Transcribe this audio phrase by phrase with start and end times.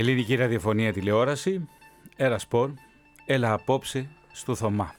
[0.00, 1.68] Ελληνική ραδιοφωνία τηλεόραση,
[2.16, 2.70] Έρα Σπορ,
[3.26, 4.94] έλα απόψε στο Θωμά.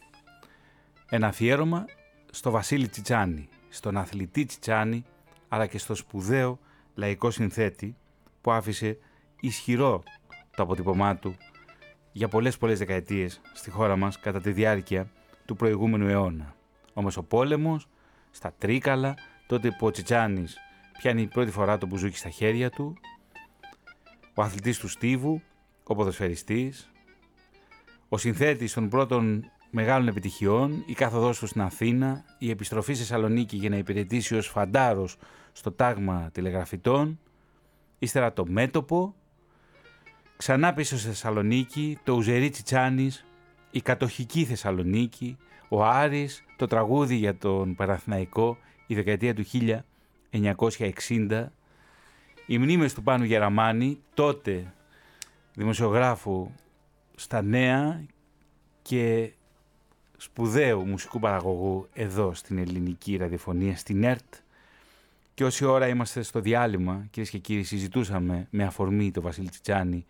[1.10, 1.86] Ένα αφιέρωμα
[2.32, 5.06] στο Βασίλη Τσιτσάνη, στον αθλητή Τσιτσάνη,
[5.48, 6.60] αλλά και στο σπουδαίο
[6.94, 7.96] λαϊκό συνθέτη
[8.42, 8.98] που άφησε
[9.40, 10.04] ισχυρό
[10.56, 11.36] το αποτυπωμά του
[12.12, 15.12] για πολλές πολλές δεκαετίες στη χώρα μας κατά τη διάρκεια
[15.46, 16.56] του προηγούμενου αιώνα.
[16.94, 17.88] Όμως ο πόλεμος,
[18.32, 19.16] στα Τρίκαλα,
[19.48, 20.58] τότε που ο Τσιτσάνης
[20.98, 22.98] πιάνει πρώτη φορά το μπουζούκι στα χέρια του,
[24.34, 25.42] ο αθλητής του Στίβου,
[25.84, 26.92] ο ποδοσφαιριστής,
[28.10, 33.58] ο συνθέτης των πρώτων μεγάλων επιτυχιών, η κάθοδός του στην Αθήνα, η επιστροφή σε Σαλονίκη
[33.58, 35.18] για να υπηρετήσει ως φαντάρος
[35.52, 37.20] στο τάγμα τηλεγραφητών,
[38.00, 39.16] ύστερα το μέτωπο,
[40.38, 43.26] ξανά πίσω στη Θεσσαλονίκη, το Ουζερί Τσιτσάνης,
[43.72, 45.38] η κατοχική Θεσσαλονίκη,
[45.70, 48.58] ο Άρης, το τραγούδι για τον Παραθυναϊκό,
[48.88, 49.44] η δεκαετία του
[50.32, 51.52] 1960,
[52.46, 54.74] οι μνήμες του Πάνου Γεραμάνη, τότε
[55.54, 56.52] δημοσιογράφου
[57.16, 58.06] στα νέα
[58.82, 59.32] και
[60.18, 64.34] σπουδαίου μουσικού παραγωγού εδώ στην ελληνική ραδιοφωνία, στην ΕΡΤ.
[65.34, 70.06] Και όση ώρα είμαστε στο διάλειμμα, κυρίες και κύριοι, συζητούσαμε με αφορμή το Βασίλη Τσιτσάνη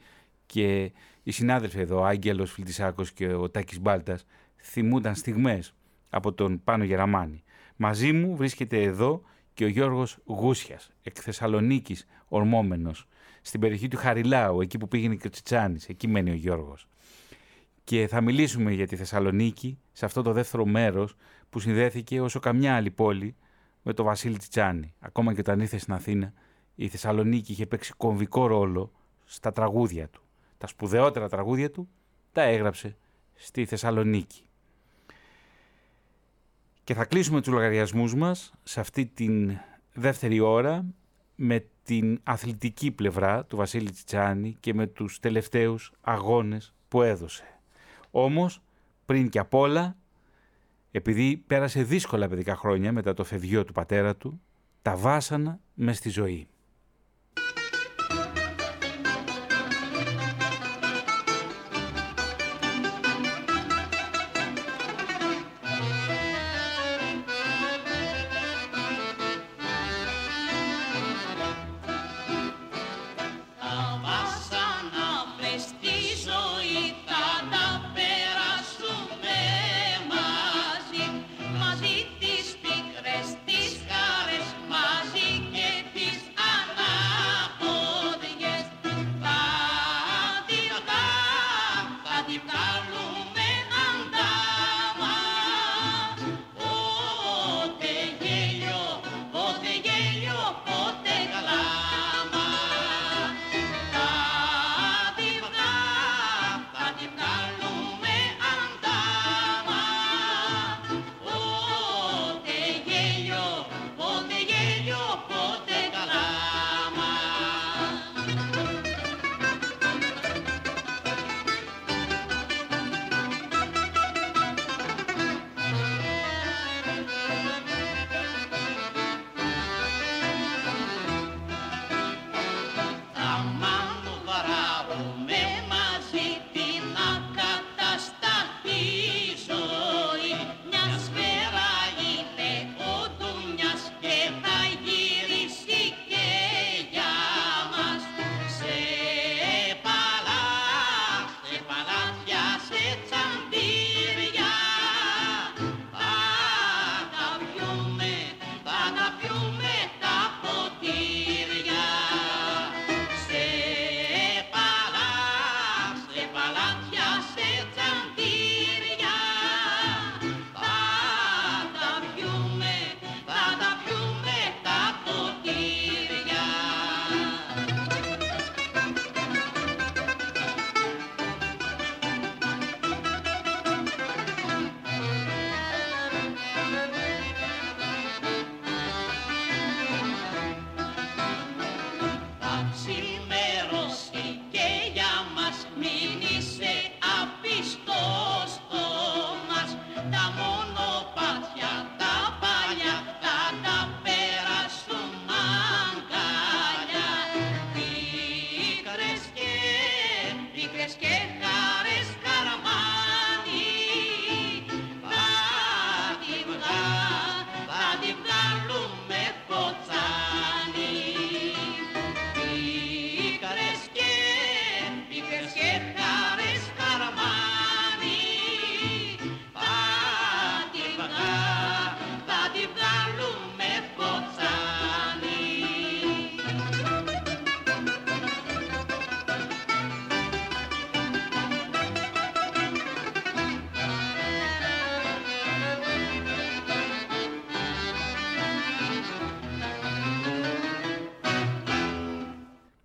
[0.45, 0.91] και
[1.23, 4.25] οι συνάδελφοι εδώ, ο Άγγελος Φιλτισάκος και ο Τάκης Μπάλτας,
[4.57, 5.73] θυμούνταν στιγμές
[6.09, 7.43] από τον Πάνο Γεραμάνη.
[7.75, 9.21] Μαζί μου βρίσκεται εδώ
[9.53, 13.07] και ο Γιώργος Γούσιας, εκ Θεσσαλονίκης ορμόμενος,
[13.41, 16.87] στην περιοχή του Χαριλάου, εκεί που πήγαινε και ο Τσιτσάνης, εκεί μένει ο Γιώργος.
[17.83, 21.15] Και θα μιλήσουμε για τη Θεσσαλονίκη, σε αυτό το δεύτερο μέρος
[21.49, 23.35] που συνδέθηκε όσο καμιά άλλη πόλη
[23.81, 24.93] με το Βασίλη Τσιτσάνη.
[24.99, 26.33] Ακόμα και όταν ήρθε στην Αθήνα,
[26.75, 28.91] η Θεσσαλονίκη είχε παίξει κομβικό ρόλο
[29.25, 30.21] στα τραγούδια του.
[30.57, 31.89] Τα σπουδαιότερα τραγούδια του
[32.31, 32.97] τα έγραψε
[33.33, 34.45] στη Θεσσαλονίκη.
[36.83, 39.57] Και θα κλείσουμε τους λογαριασμούς μας σε αυτή την
[39.93, 40.85] δεύτερη ώρα
[41.43, 47.43] με την αθλητική πλευρά του Βασίλη Τσιτσάνη και με τους τελευταίους αγώνες που έδωσε.
[48.11, 48.61] Όμως,
[49.05, 49.95] πριν και απ' όλα,
[50.91, 54.41] επειδή πέρασε δύσκολα παιδικά χρόνια μετά το φευγείο του πατέρα του,
[54.81, 56.47] τα βάσανα μες στη ζωή.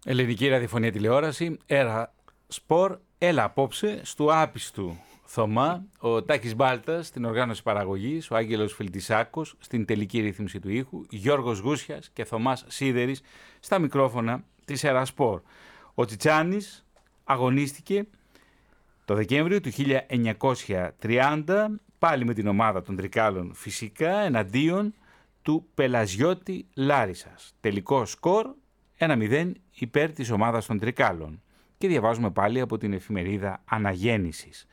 [0.09, 2.15] Ελληνική ραδιοφωνία τηλεόραση, έρα
[2.49, 9.55] σπορ, έλα απόψε, στου άπιστου Θωμά, ο Τάκης Μπάλτας στην οργάνωση παραγωγής, ο Άγγελος Φιλτισάκος
[9.59, 13.21] στην τελική ρύθμιση του ήχου, Γιώργος Γούσιας και Θωμάς Σίδερης
[13.61, 15.41] στα μικρόφωνα της ΕΡΑ Σπορ.
[15.95, 16.87] Ο Τσιτσάνης
[17.25, 18.07] αγωνίστηκε
[19.05, 19.71] το Δεκέμβριο του
[20.99, 21.67] 1930,
[21.99, 24.95] πάλι με την ομάδα των Τρικάλων φυσικά, εναντίον
[25.43, 27.55] του Πελαζιώτη Λάρισας.
[27.61, 28.55] Τελικό σκορ
[28.99, 31.43] 1-0 υπέρ της ομάδας των Τρικάλων.
[31.79, 34.67] Και διαβάζουμε πάλι από την εφημερίδα Αναγέννησης.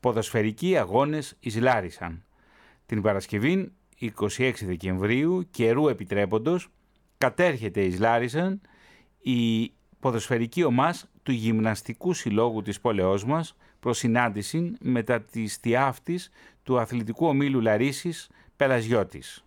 [0.00, 2.24] Ποδοσφαιρικοί αγώνες εις Λάρισαν.
[2.86, 6.68] Την Παρασκευή 26 Δεκεμβρίου, καιρού επιτρέποντος,
[7.18, 8.60] κατέρχεται εις Λάρισαν
[9.20, 16.30] η ποδοσφαιρική ομάς του γυμναστικού συλλόγου της πόλεώς μας προς συνάντηση μετά τη στιάφτης
[16.62, 19.44] του αθλητικού ομίλου Λαρίσης Πελαζιώτης.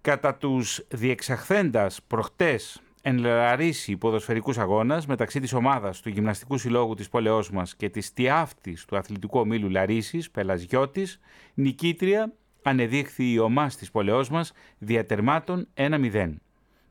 [0.00, 7.08] Κατά τους διεξαχθέντας προχτές εν Λαρίσι ποδοσφαιρικούς αγώνας μεταξύ της ομάδας του Γυμναστικού Συλλόγου της
[7.08, 11.20] πόλεώς μας και της τιάφτης του αθλητικού ομίλου Λαρίσης Πελαζιώτης,
[11.54, 12.32] νικήτρια
[12.62, 16.34] ανεδείχθη η ομάδα της πόλεώς μας διατερμάτων 1-0.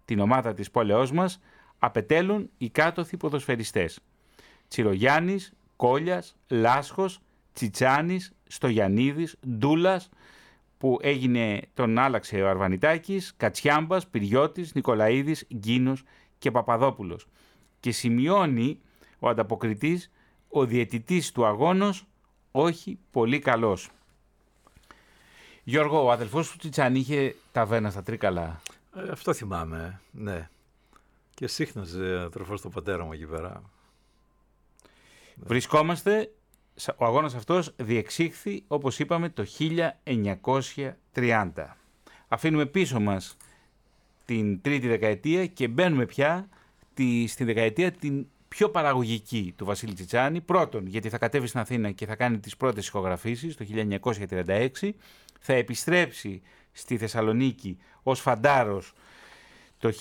[0.06, 1.40] Την ομάδα της πόλεώς μας
[1.80, 4.00] απετέλουν οι κάτωθοι ποδοσφαιριστές.
[4.68, 7.20] Τσιρογιάννης, Κόλιας, Λάσχος,
[7.54, 10.10] Τσιτσάνης, Στογιανίδης, Ντούλας,
[10.78, 16.04] που έγινε, τον άλλαξε ο Αρβανιτάκης, Κατσιάμπας, Πυριώτης, Νικολαίδης, Γκίνος
[16.38, 17.28] και Παπαδόπουλος.
[17.80, 18.80] Και σημειώνει
[19.20, 20.12] ο ανταποκριτής,
[20.50, 22.06] ο διαιτητής του αγώνος,
[22.52, 23.90] όχι πολύ καλός.
[25.64, 28.62] Γιώργο, ο αδελφός του Τσιτσάνη είχε ταβέρνα στα Τρίκαλα.
[28.96, 30.50] Ε, αυτό θυμάμαι, ναι.
[31.34, 33.62] Και σύχναζε τροφό στο πατέρα μου εκεί πέρα.
[35.36, 36.32] Βρισκόμαστε,
[36.98, 39.46] ο αγώνας αυτός διεξήχθη, όπως είπαμε, το
[41.14, 41.78] 1930.
[42.28, 43.38] Αφήνουμε πίσω μας
[44.26, 46.50] την τρίτη δεκαετία και μπαίνουμε πια
[46.94, 50.42] τη, στη δεκαετία την πιο παραγωγική του Βασίλη Τσιτσάνη.
[50.42, 54.70] Πρώτον, γιατί θα κατέβει στην Αθήνα και θα κάνει τις πρώτες ηχογραφήσεις το 1936.
[55.40, 56.42] Θα επιστρέψει
[56.72, 58.94] στη Θεσσαλονίκη ως φαντάρος
[59.78, 59.92] το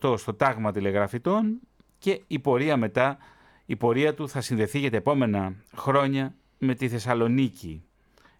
[0.00, 1.60] 1938 στο τάγμα τηλεγραφητών
[1.98, 3.18] και η πορεία μετά,
[3.66, 7.84] η πορεία του θα συνδεθεί για τα επόμενα χρόνια με τη Θεσσαλονίκη.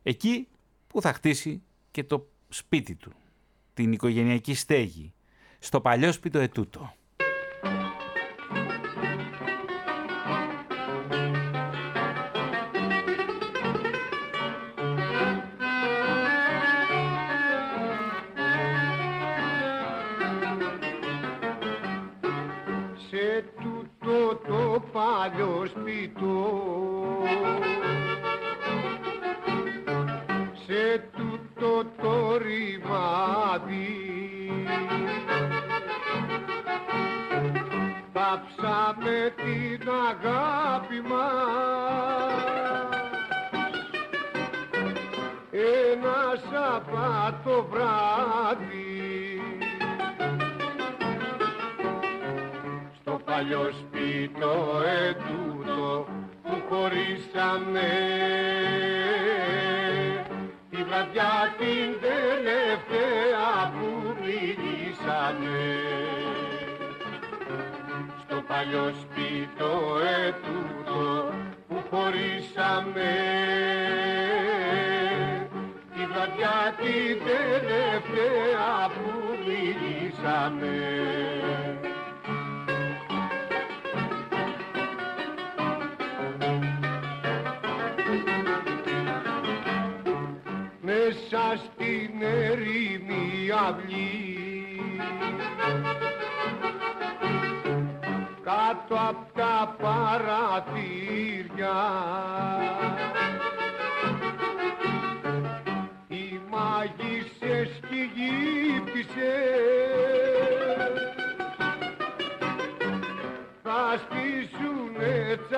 [0.03, 0.49] Εκεί
[0.87, 3.12] που θα χτίσει και το σπίτι του,
[3.75, 5.12] την οικογενειακή στέγη,
[5.58, 6.94] στο παλιό σπίτι ετούτο.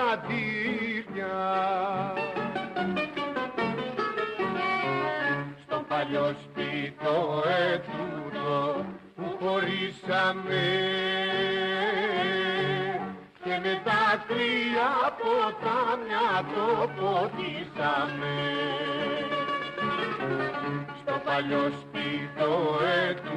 [0.06, 1.34] Στήσουνε τσαντήρια
[5.88, 8.84] παλιό σπίτο ετούτο
[9.16, 10.66] που χωρίσαμε.
[13.44, 18.36] Και με τα τρία ποτάμια το ποτίσαμε
[21.02, 23.35] στο παλιό σπίτο ετούτο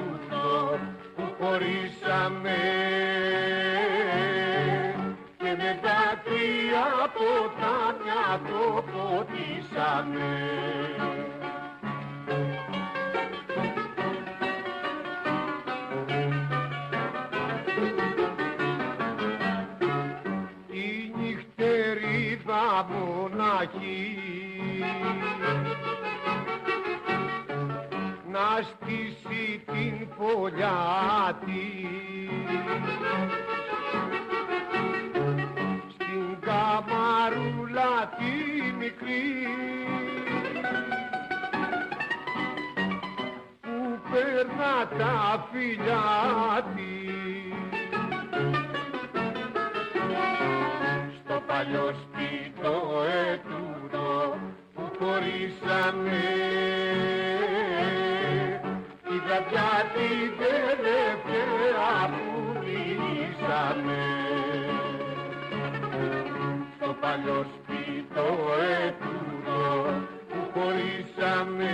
[71.00, 71.72] χωρίσαμε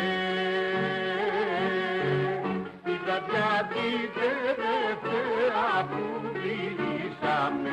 [2.84, 7.70] την καρδιά την τελευταία που μιλήσαμε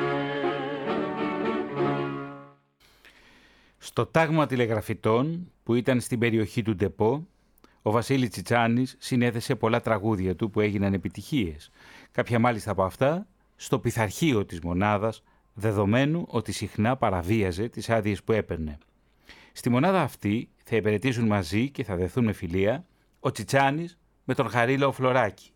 [3.77, 7.27] Στο τάγμα τηλεγραφητών που ήταν στην περιοχή του Ντεπό,
[7.81, 11.69] ο Βασίλης Τσιτσάνης συνέθεσε πολλά τραγούδια του που έγιναν επιτυχίες.
[12.11, 18.31] Κάποια μάλιστα από αυτά στο πειθαρχείο της μονάδας, δεδομένου ότι συχνά παραβίαζε τις άδειες που
[18.31, 18.77] έπαιρνε.
[19.51, 22.85] Στη μονάδα αυτή θα υπηρετήσουν μαζί και θα δεθούν με φιλία
[23.19, 25.51] ο Τσιτσάνης με τον Χαρίλαο Φλωράκη.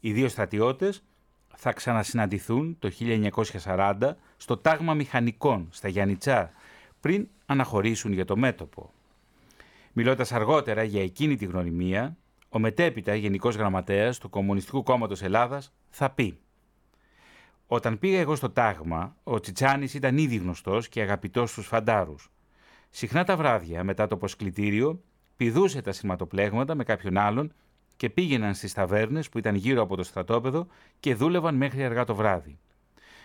[0.00, 1.02] Οι δύο στρατιώτες
[1.56, 2.90] θα ξανασυναντηθούν το
[3.64, 3.94] 1940
[4.36, 6.50] στο τάγμα μηχανικών στα Γιάννητσά,
[7.00, 8.92] πριν αναχωρήσουν για το μέτωπο.
[9.92, 12.16] Μιλώντας αργότερα για εκείνη τη γνωριμία,
[12.48, 16.38] ο μετέπειτα Γενικός Γραμματέας του Κομμουνιστικού Κόμματος Ελλάδας θα πει
[17.66, 22.30] «Όταν πήγα εγώ στο τάγμα, ο Τσιτσάνης ήταν ήδη γνωστός και αγαπητός στους φαντάρους.
[22.90, 25.00] Συχνά τα βράδια, μετά το ποσκλητήριο,
[25.36, 27.52] πηδούσε τα σηματοπλέγματα με κάποιον άλλον
[27.96, 30.66] και πήγαιναν στις ταβέρνες που ήταν γύρω από το στρατόπεδο
[31.00, 32.58] και δούλευαν μέχρι αργά το βράδυ.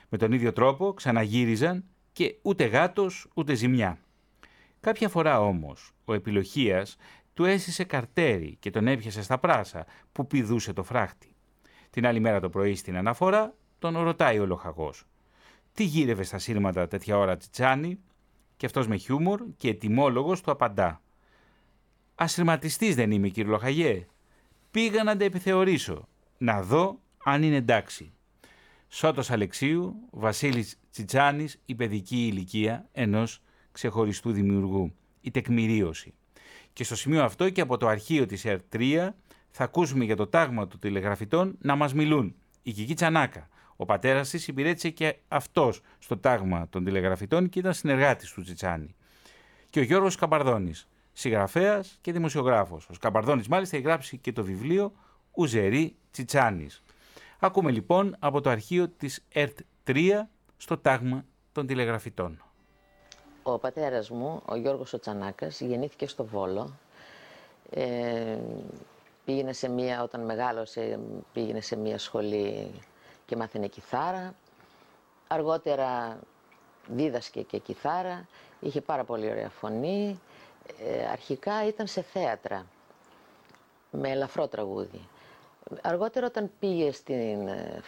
[0.09, 3.97] Με τον ίδιο τρόπο ξαναγύριζαν και ούτε γάτος ούτε ζημιά.
[4.79, 6.97] Κάποια φορά όμως ο επιλοχίας
[7.33, 11.35] του έσυσε καρτέρι και τον έπιασε στα πράσα που πηδούσε το φράχτη.
[11.89, 15.03] Την άλλη μέρα το πρωί στην αναφορά τον ρωτάει ο λοχαγός.
[15.73, 17.99] Τι γύρευε στα σύρματα τέτοια ώρα τσιτσάνι
[18.57, 21.01] και αυτός με χιούμορ και ετοιμόλογος του απαντά.
[22.15, 24.07] Ασυρματιστής δεν είμαι κύριε Λοχαγέ.
[24.71, 26.07] Πήγα να τα επιθεωρήσω,
[26.37, 28.11] να δω αν είναι εντάξει.
[28.87, 33.41] Σώτος Αλεξίου, Βασίλης Τσιτσάνης, η παιδική ηλικία ενός
[33.71, 36.13] ξεχωριστού δημιουργού, η τεκμηρίωση.
[36.73, 39.09] Και στο σημείο αυτό και από το αρχείο της ΕΡΤ3
[39.51, 42.35] θα ακούσουμε για το τάγμα των τηλεγραφητών να μας μιλούν.
[42.63, 43.49] Η Κική Τσανάκα,
[43.83, 48.95] ο πατέρας της υπηρέτησε και αυτός στο τάγμα των τηλεγραφητών και ήταν συνεργάτης του Τσιτσάνη.
[49.69, 52.87] Και ο Γιώργος Καμπαρδόνης, συγγραφέας και δημοσιογράφος.
[52.89, 54.93] Ο Καμπαρδόνης μάλιστα έχει γράψει και το βιβλίο
[55.31, 56.83] «Ουζερή Τσιτσάνης».
[57.39, 60.09] Ακούμε λοιπόν από το αρχείο της ΕΡΤ 3
[60.57, 62.43] στο τάγμα των τηλεγραφητών.
[63.43, 66.73] Ο πατέρας μου, ο Γιώργος Οτσανάκας, γεννήθηκε στο Βόλο.
[67.69, 68.37] Ε,
[69.25, 70.99] πήγαινε σε μία, όταν μεγάλωσε,
[71.33, 72.71] πήγαινε σε μία σχολή
[73.25, 74.35] και μάθαινε κιθάρα.
[75.27, 76.19] Αργότερα
[76.87, 78.27] δίδασκε και κιθάρα,
[78.59, 80.19] είχε πάρα πολύ ωραία φωνή.
[80.79, 82.65] Ε, αρχικά ήταν σε θέατρα,
[83.91, 85.07] με ελαφρό τραγούδι.
[85.81, 87.81] Αργότερα όταν πήγε στην, ε,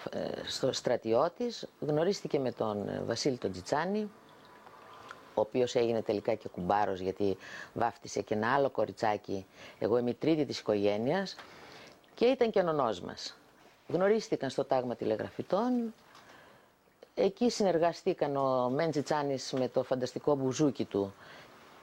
[0.47, 4.09] στο στρατιώτης γνωρίστηκε με τον ε, Βασίλη τον Τζιτσάνη
[5.33, 7.37] ο οποίος έγινε τελικά και κουμπάρος γιατί
[7.73, 9.45] βάφτισε και ένα άλλο κοριτσάκι
[9.79, 11.35] εγώ είμαι η τρίτη της οικογένειας
[12.13, 13.37] και ήταν και νονός μας.
[13.87, 15.93] Γνωρίστηκαν στο τάγμα τηλεγραφητών
[17.15, 21.13] εκεί συνεργαστήκαν ο Μεν Τζιτσάνης με το φανταστικό μπουζούκι του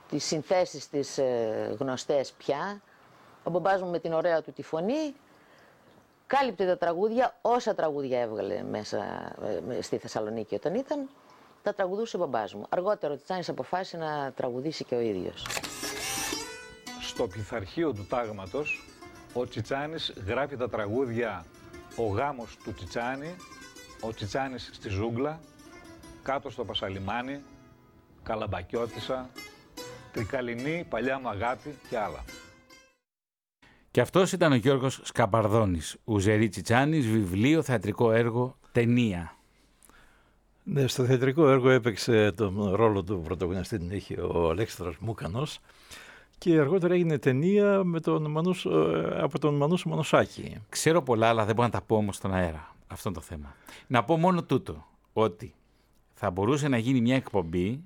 [0.08, 2.80] τις συνθέσεις της ε, γνωστές πια
[3.44, 5.14] ο μπαμπάς μου με την ωραία του τη φωνή
[6.26, 8.98] κάλυπτε τα τραγούδια, όσα τραγούδια έβγαλε μέσα
[9.70, 11.08] ε, στη Θεσσαλονίκη όταν ήταν,
[11.62, 12.66] τα τραγουδούσε ο μπαμπάς μου.
[12.68, 15.46] Αργότερα ο Τσάνης αποφάσισε να τραγουδήσει και ο ίδιος.
[17.00, 18.88] Στο πειθαρχείο του τάγματος,
[19.34, 21.44] ο Τσιτσάνης γράφει τα τραγούδια
[21.96, 23.36] «Ο γάμος του Τσιτσάνη»,
[24.00, 25.40] «Ο Τσιτσάνης στη ζούγκλα»,
[26.22, 27.42] «Κάτω στο Πασαλιμάνι»,
[28.22, 29.30] «Καλαμπακιώτησα»,
[30.12, 32.24] «Τρικαλινή, παλιά μου αγάπη» και άλλα.
[33.90, 39.36] Και αυτός ήταν ο Γιώργος Σκαπαρδόνης, Ουζερή Τσιτσάνης, βιβλίο, θεατρικό έργο, ταινία.
[40.64, 45.60] Ναι, στο θεατρικό έργο έπαιξε τον ρόλο του πρωταγωνιστή την είχε ο Αλέξανδρος Μούκανος
[46.42, 50.56] και αργότερα έγινε ταινία με τον Μανούς, ε, από τον Μανούσο Μανουσάκη.
[50.68, 52.74] Ξέρω πολλά, αλλά δεν μπορώ να τα πω όμως στον αέρα.
[52.86, 53.54] Αυτό είναι το θέμα.
[53.86, 55.54] Να πω μόνο τούτο, ότι
[56.14, 57.82] θα μπορούσε να γίνει μια εκπομπή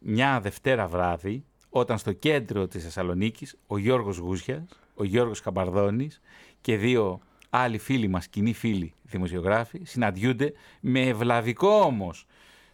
[0.00, 6.20] μια Δευτέρα βράδυ, όταν στο κέντρο της Θεσσαλονίκης ο Γιώργος Γούσιας, ο Γιώργος Καμπαρδόνης
[6.60, 7.20] και δύο
[7.50, 12.26] άλλοι φίλοι μας, κοινοί φίλοι δημοσιογράφοι, συναντιούνται με ευλαβικό όμως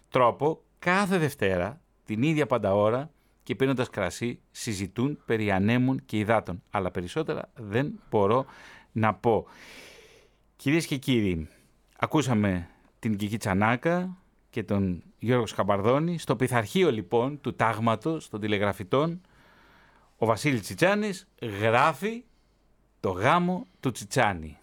[0.09, 3.11] τρόπο κάθε Δευτέρα, την ίδια πάντα ώρα,
[3.43, 6.63] και πίνοντας κρασί συζητούν περί ανέμων και υδάτων.
[6.71, 8.45] Αλλά περισσότερα δεν μπορώ
[8.93, 9.47] να πω.
[10.57, 11.49] Κυρίες και κύριοι,
[11.97, 12.69] ακούσαμε
[12.99, 14.17] την Κική Τσανάκα
[14.51, 16.19] και τον Γιώργο Σκαμπαρδόνη.
[16.19, 19.21] Στο πειθαρχείο λοιπόν του τάγματος των τηλεγραφητών,
[20.17, 21.29] ο Βασίλης Τσιτσάνης
[21.61, 22.25] γράφει
[23.01, 24.60] το γάμο του Τσιτσάνη.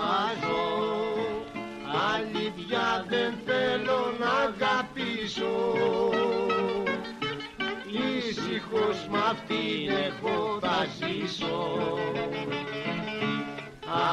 [2.14, 5.57] Άλλη πια δεν θέλω να αγαπήσω.
[8.18, 11.61] Ήσυχος μ' αυτήν εγώ θα ζήσω.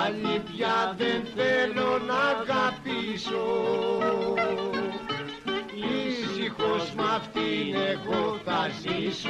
[0.04, 3.46] Άλλη πια δεν θέλω να αγαπήσω
[6.66, 9.30] Ήσυχος μ' αυτήν εγώ θα ζήσω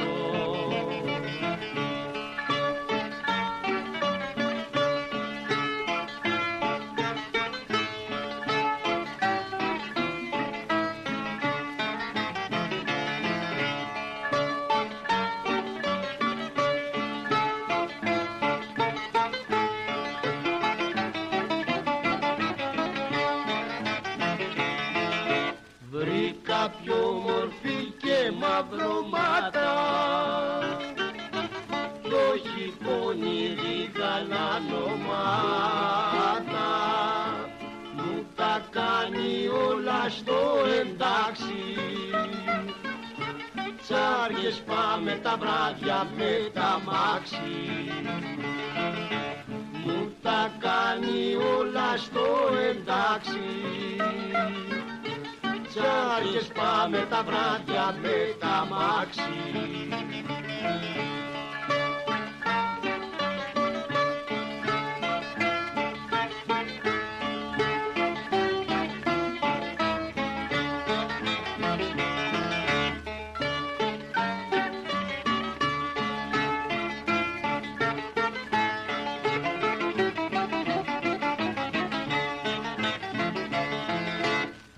[56.46, 59.20] Τσάριες πάμε τα βράδια με τα μάξι.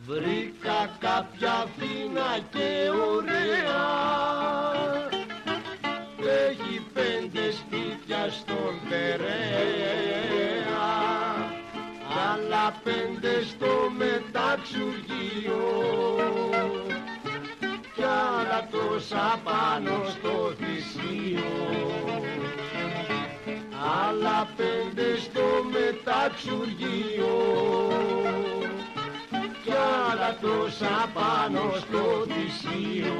[0.06, 1.47] Βρήκα κάποια φίνα
[2.50, 3.86] και ωραία.
[6.48, 10.08] Έχει πέντε σπίτια στον Τερέα
[12.30, 15.64] Άλλα πέντε στο μεταξουργείο.
[17.94, 21.52] Κι άλλα τόσα πάνω στο θυσίο
[24.08, 27.36] Άλλα πέντε στο μεταξουργείο.
[28.57, 28.57] κι
[30.28, 33.14] άλλα τόσα πάνω στο θυσίο.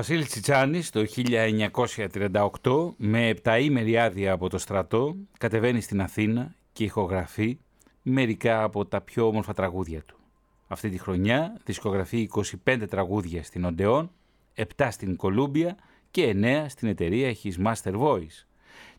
[0.00, 1.04] Βασίλης Τσιτσάνης το
[2.62, 7.58] 1938 με επταήμερη άδεια από το στρατό κατεβαίνει στην Αθήνα και ηχογραφεί
[8.02, 10.16] μερικά από τα πιο όμορφα τραγούδια του.
[10.68, 12.30] Αυτή τη χρονιά δισκογραφεί
[12.66, 14.10] 25 τραγούδια στην Οντεόν,
[14.76, 15.76] 7 στην Κολούμπια
[16.10, 18.44] και 9 στην εταιρεία His Master Voice.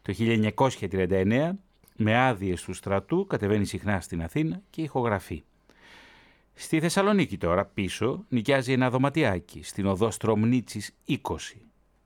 [0.01, 1.51] Το 1939
[1.95, 5.43] με άδειες του στρατού κατεβαίνει συχνά στην Αθήνα και ηχογραφεί.
[6.53, 11.15] Στη Θεσσαλονίκη τώρα πίσω νοικιάζει ένα δωματιάκι στην οδό Στρομνίτσης 20.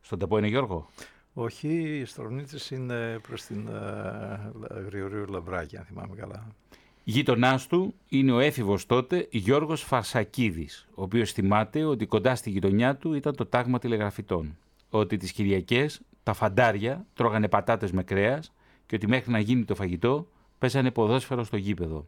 [0.02, 0.90] Στον τεπό είναι Γιώργο;
[1.34, 6.56] Όχι, η Στρονίτσης είναι προς την uh, Γρηγορίου Λαμπράκη, αν θυμάμαι καλά.
[7.04, 12.96] Γείτονά του είναι ο έφηβος τότε Γιώργος Φαρσακίδης, ο οποίος θυμάται ότι κοντά στη γειτονιά
[12.96, 14.58] του ήταν το τάγμα τηλεγραφητών.
[14.90, 18.54] Ότι τις Κυριακές τα φαντάρια τρώγανε πατάτες με κρέας
[18.86, 20.28] και ότι μέχρι να γίνει το φαγητό
[20.58, 22.08] παίζανε ποδόσφαιρο στο γήπεδο.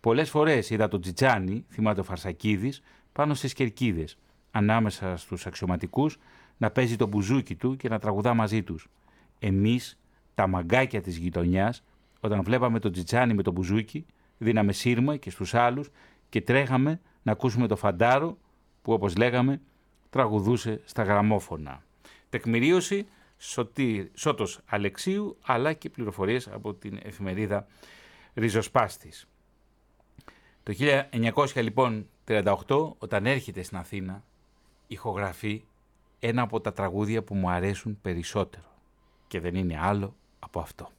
[0.00, 2.82] Πολλές φορές είδα τον Τζιτζάνι, θυμάται ο Φαρσακίδης,
[3.12, 4.18] πάνω στις κερκίδες,
[4.50, 6.18] ανάμεσα στους αξιωματικούς,
[6.56, 8.88] να παίζει το μπουζούκι του και να τραγουδά μαζί τους.
[9.38, 9.98] Εμείς,
[10.34, 11.84] τα μαγκάκια της γειτονιάς,
[12.20, 14.06] όταν βλέπαμε τον Τζιτζάνι με το μπουζούκι,
[14.38, 15.90] δίναμε σύρμα και στους άλλους
[16.28, 18.38] και τρέχαμε να ακούσουμε το φαντάρο
[18.82, 19.60] που, όπως λέγαμε,
[20.10, 21.82] τραγουδούσε στα γραμμόφωνα.
[22.28, 23.06] Τεκμηρίωση
[23.38, 27.66] Σωτή, Σώτος Αλεξίου, αλλά και πληροφορίες από την εφημερίδα
[28.34, 29.28] Ριζοσπάστης.
[30.68, 32.06] Το 1938, λοιπόν,
[32.98, 34.24] όταν έρχεται στην Αθήνα,
[34.86, 35.64] ηχογραφεί
[36.18, 38.64] ένα από τα τραγούδια που μου αρέσουν περισσότερο
[39.28, 40.90] και δεν είναι άλλο από αυτό.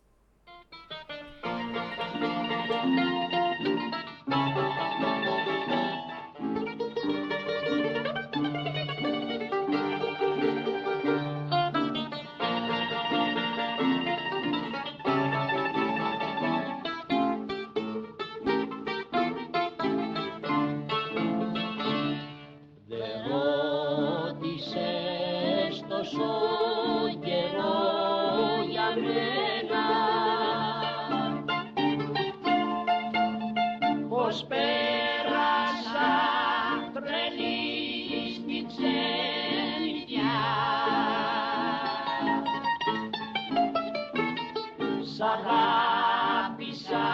[45.20, 47.08] σ' αγάπησα,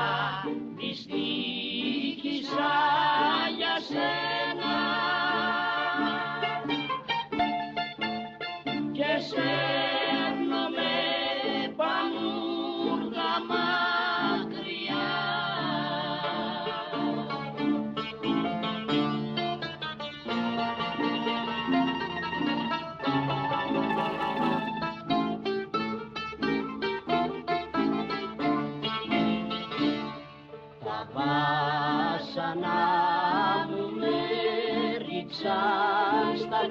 [0.78, 2.72] δυστύχησα
[3.58, 4.24] για σένα.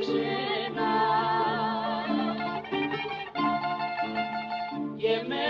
[0.04, 0.94] ξένα
[4.96, 5.44] και με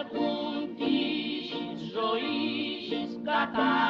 [0.00, 1.48] έχουν της
[1.92, 3.89] ζωής κατά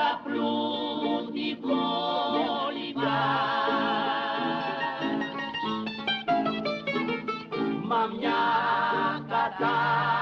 [0.00, 3.20] τα πλούτη κόλυβα.
[7.88, 8.42] Μα μια
[9.28, 10.19] κατά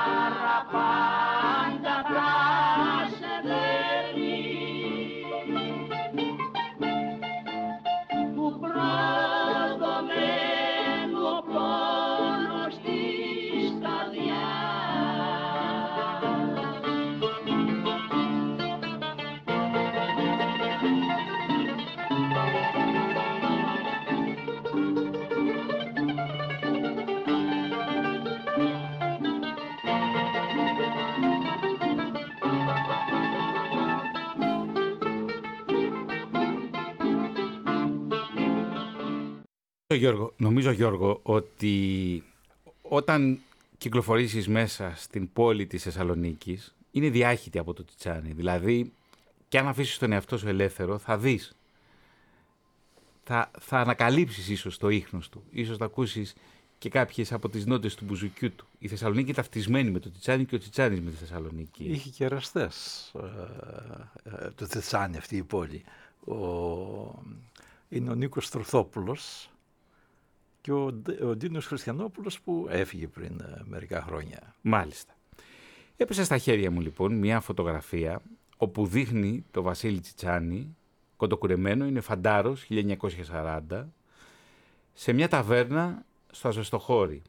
[39.99, 42.25] Γιώργο, νομίζω Γιώργο ότι
[42.83, 43.39] όταν
[43.79, 48.33] κυκλοφορήσεις μέσα στην πόλη της Θεσσαλονίκης, είναι διάχυτη από το Τιτσάνι.
[48.33, 48.93] Δηλαδή,
[49.49, 51.53] και αν αφήσεις τον εαυτό σου ελεύθερο, θα δεις.
[53.25, 55.43] Θα, θα ανακαλύψεις ίσως το ίχνος του.
[55.51, 56.35] Ίσως θα ακούσεις
[56.79, 58.67] και κάποιες από τις νότες του μπουζουκιού του.
[58.79, 61.85] Η Θεσσαλονίκη ταυτισμένη με το Τιτσάνι και ο Τιτσάνις με τη Θεσσαλονίκη.
[61.85, 63.13] Είχε και εραστές
[64.25, 65.85] ε, ε, το Τιτσάνι αυτή η πόλη.
[66.25, 66.35] Ο,
[67.89, 69.51] είναι ο Νίκος Τροθόπουλος,
[70.69, 74.55] και ο, ο Ντίνος Χριστιανόπουλος που έφυγε πριν ε, μερικά χρόνια.
[74.61, 75.15] Μάλιστα.
[75.97, 78.23] Έπεσε στα χέρια μου λοιπόν μια φωτογραφία
[78.57, 80.77] όπου δείχνει το Βασίλη Τσιτσάνη,
[81.17, 83.61] κοντοκουρεμένο, είναι φαντάρος 1940,
[84.93, 87.23] σε μια ταβέρνα στο Αζεστοχώρι,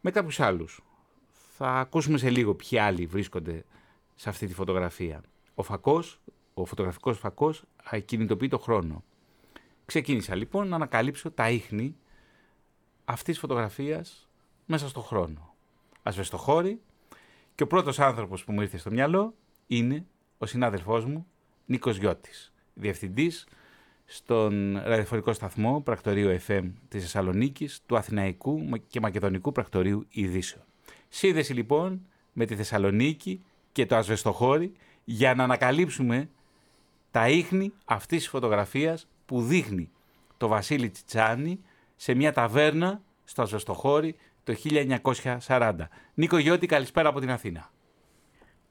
[0.00, 0.80] με κάποιους άλλους.
[1.56, 3.64] Θα ακούσουμε σε λίγο ποιοι άλλοι βρίσκονται
[4.14, 5.22] σε αυτή τη φωτογραφία.
[5.54, 6.20] Ο φακός,
[6.54, 7.64] ο φωτογραφικός φακός
[8.04, 9.04] κινητοποιεί το χρόνο.
[9.84, 11.96] Ξεκίνησα λοιπόν να ανακαλύψω τα ίχνη
[13.04, 14.28] αυτής της φωτογραφίας
[14.66, 15.54] μέσα στο χρόνο.
[16.02, 16.80] Ασβεστοχώρη
[17.54, 19.34] και ο πρώτος άνθρωπος που μου ήρθε στο μυαλό
[19.66, 20.06] είναι
[20.38, 21.26] ο συνάδελφός μου
[21.66, 23.46] Νίκος Γιώτης, διευθυντής
[24.04, 30.64] στον ραδιοφορικό σταθμό Πρακτορείο FM της Θεσσαλονίκης, του Αθηναϊκού και Μακεδονικού Πρακτορείου Ειδήσεων.
[31.08, 34.72] Σύνδεση λοιπόν με τη Θεσσαλονίκη και το Ασβεστοχώρη
[35.04, 36.28] για να ανακαλύψουμε
[37.10, 39.90] τα ίχνη αυτής της φωτογραφίας που δείχνει
[40.36, 41.60] το Βασίλη Τσιτσάνη
[41.96, 44.54] σε μια ταβέρνα στο Ασβεστοχώρι το
[45.46, 45.74] 1940.
[46.14, 47.70] Νίκο Γιώτη, καλησπέρα από την Αθήνα.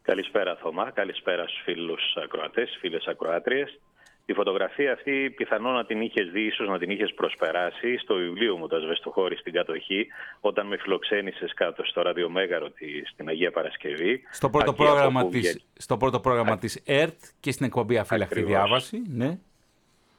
[0.02, 3.80] Καλησπέρα Θωμά, καλησπέρα στους φίλους ακροατές, φίλες ακροάτριες.
[4.26, 8.58] Τη φωτογραφία αυτή πιθανόν να την είχες δει, ίσως να την είχες προσπεράσει στο βιβλίο
[8.58, 10.08] μου, Το Ασβεστοχώρη στην κατοχή,
[10.40, 12.68] όταν με φιλοξένησες κάτω στο ραδιομέγαρο
[13.12, 14.22] στην Αγία Παρασκευή.
[14.32, 19.02] Στο πρώτο, πρόγραμμα της, στο πρώτο πρόγραμμα της ΕΡΤ και στην εκπομπή Αφύλακτη Διάβαση.
[19.08, 19.40] Ναι.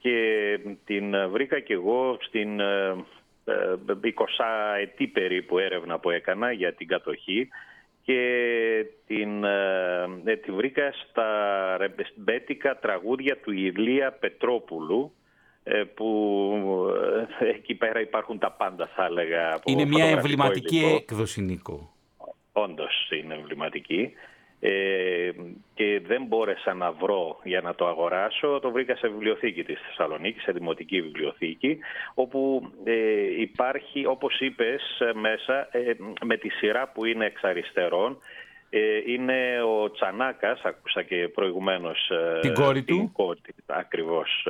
[0.05, 2.63] Και την βρήκα και εγώ στην 20
[3.45, 7.49] ε, ετή περίπου έρευνα που έκανα για την κατοχή
[8.03, 11.27] και την, ε, ε, τη βρήκα στα
[11.77, 15.13] ρεμπεστμπέτικα τραγούδια του Ηλία Πετρόπουλου
[15.63, 16.51] ε, που
[17.39, 19.61] ε, εκεί πέρα υπάρχουν τα πάντα θα έλεγα.
[19.65, 21.95] Είναι μια εμβληματική έκδοση Νίκο.
[22.53, 24.13] Όντως είναι εμβληματική
[24.67, 25.31] ε,
[25.75, 28.59] και δεν μπόρεσα να βρω για να το αγοράσω.
[28.61, 31.79] Το βρήκα σε βιβλιοθήκη της Θεσσαλονίκης, σε δημοτική βιβλιοθήκη,
[32.15, 32.95] όπου ε,
[33.41, 34.83] υπάρχει, όπως είπες,
[35.15, 35.93] μέσα, ε,
[36.25, 38.19] με τη σειρά που είναι εξ αριστερών,
[38.71, 42.97] ε, είναι ο Τσανάκας, άκουσα και προηγουμένως την κόρη του.
[42.97, 44.49] Την κόρη, ακριβώς.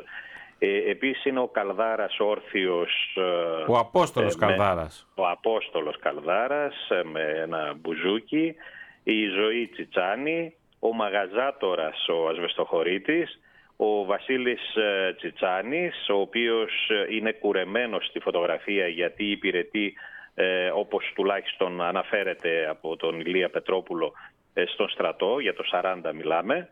[0.59, 3.19] Ε, επίσης είναι ο Καλδάρας όρθιος.
[3.67, 5.07] Ο Απόστολος Καλδάρας.
[5.15, 6.75] Ο Απόστολος Καλδάρας
[7.13, 8.55] με ένα μπουζούκι
[9.05, 13.41] η Ζωή Τσιτσάνη, ο Μαγαζάτορας ο Ασβεστοχωρίτης,
[13.77, 19.95] ο Βασίλης ε, Τσιτσάνης, ο οποίος ε, είναι κουρεμένος στη φωτογραφία γιατί υπηρετεί,
[20.35, 24.13] ε, όπως τουλάχιστον αναφέρεται από τον Ηλία Πετρόπουλο,
[24.55, 26.69] ε, στον στρατό, για το 40 μιλάμε.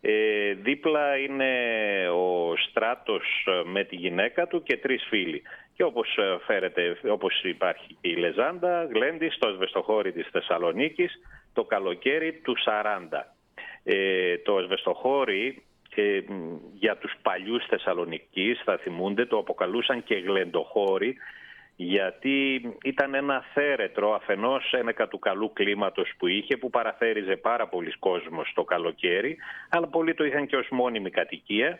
[0.00, 1.52] Ε, δίπλα είναι
[2.08, 5.42] ο Στράτος με τη γυναίκα του και τρεις φίλοι.
[5.76, 11.12] Και όπως φέρεται, όπως υπάρχει και η Λεζάντα, Γλέντι στο ασβεστοχώρι της Θεσσαλονίκης,
[11.52, 13.34] το καλοκαίρι του 40.
[13.84, 15.62] Ε, το ασβεστοχώρι
[15.94, 16.20] ε,
[16.74, 21.16] για τους παλιούς Θεσσαλονικείς θα θυμούνται το αποκαλούσαν και γλεντοχώρι
[21.76, 27.92] γιατί ήταν ένα θέρετρο αφενός ένα του καλού κλίματος που είχε που παραθέριζε πάρα πολλοί
[27.98, 29.36] κόσμος το καλοκαίρι
[29.70, 31.78] αλλά πολλοί το είχαν και ως μόνιμη κατοικία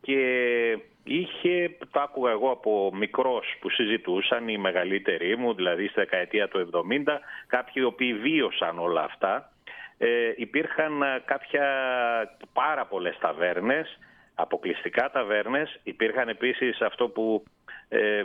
[0.00, 6.48] και είχε, το άκουγα εγώ από μικρός που συζητούσαν οι μεγαλύτεροι μου, δηλαδή στη δεκαετία
[6.48, 9.52] του 70, κάποιοι οι οποίοι βίωσαν όλα αυτά.
[9.98, 11.64] Ε, υπήρχαν ε, κάποια
[12.52, 13.98] πάρα πολλές ταβέρνες,
[14.34, 15.80] αποκλειστικά ταβέρνες.
[15.82, 17.44] Υπήρχαν επίσης αυτό που
[17.88, 18.24] ε,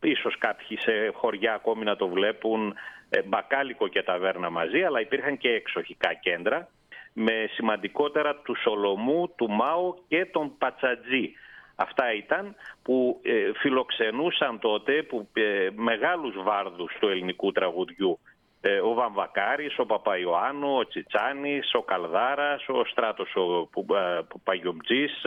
[0.00, 2.74] ίσως κάποιοι σε χωριά ακόμη να το βλέπουν,
[3.10, 6.68] ε, μπακάλικο και ταβέρνα μαζί, αλλά υπήρχαν και εξοχικά κέντρα
[7.12, 11.32] με σημαντικότερα του Σολομού, του Μάου και τον Πατσατζή.
[11.74, 18.18] Αυτά ήταν που ε, φιλοξενούσαν τότε που, ε, μεγάλους βάρδους του ελληνικού τραγουδιού.
[18.60, 25.24] Ε, ο Βαμβακάρης, ο Παπαϊωάννου, ο Τσιτσάνης, ο Καλδάρας, ο Στράτος ο Παγιομτζής,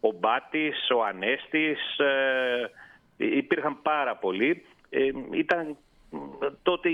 [0.00, 1.80] ο Μπάτης, ο Ανέστης.
[3.16, 4.64] Υπήρχαν πάρα πολλοί.
[5.32, 5.76] Ήταν
[6.62, 6.88] τότε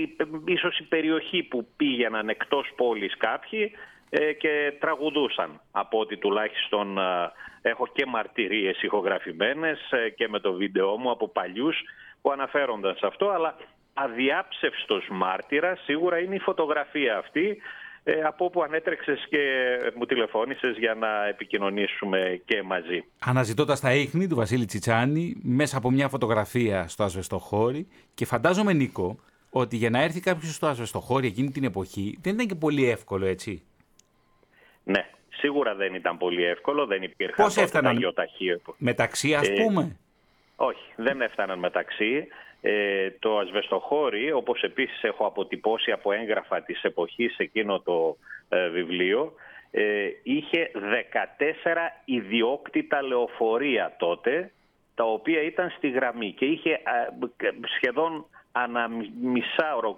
[0.45, 4.00] ίσως η περιοχή που πήγαιναν εκτός πόλης κάποιοι ε,
[4.37, 10.97] και τραγουδούσαν από ότι τουλάχιστον ε, έχω και μαρτυρίες ηχογραφημένες ε, και με το βίντεό
[10.97, 11.77] μου από παλιούς
[12.21, 13.55] που αναφέρονταν σε αυτό αλλά
[13.93, 17.61] αδιάψευστος μάρτυρας σίγουρα είναι η φωτογραφία αυτή
[18.25, 19.39] από όπου ανέτρεξες και
[19.95, 23.03] μου τηλεφώνησες για να επικοινωνήσουμε και μαζί.
[23.19, 29.19] Αναζητώντας τα ίχνη του Βασίλη Τσιτσάνη μέσα από μια φωτογραφία στο Ασβεστοχώρι και φαντάζομαι Νίκο
[29.49, 33.25] ότι για να έρθει κάποιος στο Ασβεστοχώρι εκείνη την εποχή δεν ήταν και πολύ εύκολο
[33.25, 33.63] έτσι;
[34.91, 38.13] Ναι, σίγουρα δεν ήταν πολύ εύκολο, δεν υπήρχαν Πώς έφταναν;
[38.77, 39.97] Μεταξύ ας ε, πούμε;
[40.55, 42.27] όχι, δεν έφταναν μεταξύ.
[42.63, 48.17] Ε, το ασβεστοχώρι, όπως επίσης έχω αποτυπώσει από έγγραφα της εποχής εκείνο το
[48.49, 49.33] ε, βιβλίο,
[49.71, 50.77] ε, είχε 14
[52.05, 54.51] ιδιόκτητα λεωφορεία τότε,
[54.95, 56.79] τα οποία ήταν στη γραμμή και είχε
[57.75, 58.89] σχεδόν ανά
[59.21, 59.95] μισάωρο,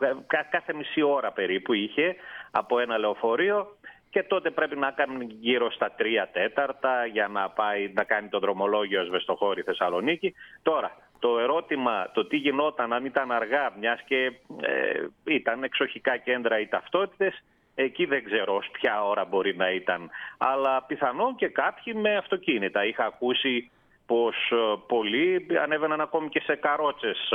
[0.49, 2.15] κάθε μισή ώρα περίπου είχε
[2.51, 3.77] από ένα λεωφορείο
[4.13, 8.39] και τότε πρέπει να κάνουν γύρω στα τρία τέταρτα για να πάει να κάνει το
[8.39, 10.34] δρομολόγιο Ασβεστοχώρη Θεσσαλονίκη.
[10.62, 16.60] Τώρα, το ερώτημα το τι γινόταν αν ήταν αργά, μιας και ε, ήταν εξοχικά κέντρα
[16.60, 17.43] οι ταυτότητες,
[17.76, 20.10] εκεί δεν ξέρω ποια ώρα μπορεί να ήταν.
[20.38, 22.86] Αλλά πιθανόν και κάποιοι με αυτοκίνητα.
[22.86, 23.71] Είχα ακούσει
[24.06, 24.56] πως ε,
[24.88, 27.32] πολλοί ανέβαιναν ακόμη και σε καρότσες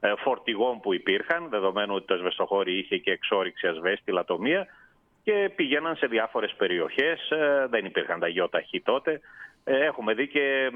[0.00, 4.66] ε, φορτηγών που υπήρχαν, δεδομένου ότι το Ασβεστοχώρη είχε και εξόριξη ασβέστη, λατομία,
[5.22, 9.20] και πηγαίναν σε διάφορες περιοχές, ε, δεν υπήρχαν τα γιοταχή τότε.
[9.64, 10.70] Ε, έχουμε δει και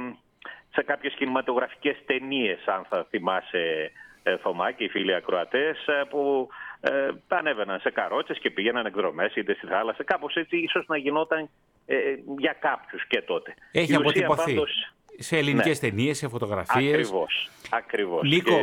[0.74, 3.90] σε κάποιες κινηματογραφικές ταινίες, αν θα θυμάσαι
[4.22, 5.78] ε, Θωμά και οι φίλοι ακροατές,
[6.10, 6.48] που
[6.80, 10.04] ε, ανέβαιναν σε καρότσες και πήγαιναν εκδρομές είτε στη θάλασσα.
[10.04, 11.48] Κάπως έτσι ίσως να γινόταν
[11.86, 11.96] ε,
[12.38, 13.54] για κάποιους και τότε.
[13.72, 14.58] Έχει αποτυπωθεί
[15.18, 15.88] σε ελληνικές ναι.
[15.88, 16.94] ταινίες, σε φωτογραφίες.
[16.94, 17.50] Ακριβώς.
[17.70, 18.28] ακριβώς.
[18.28, 18.60] Νίκο,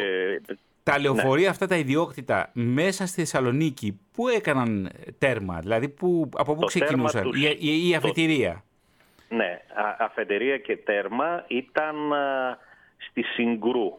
[0.83, 1.03] τα ναι.
[1.03, 7.23] λεωφορεία αυτά τα ιδιόκτητα μέσα στη Θεσσαλονίκη, πού έκαναν τέρμα, δηλαδή που, από πού ξεκινούσαν,
[7.23, 7.41] τους...
[7.59, 8.63] η, η, αφετηρία.
[9.29, 9.61] Ναι,
[9.97, 11.95] αφετηρία και τέρμα ήταν
[12.97, 13.97] στη Συγκρού,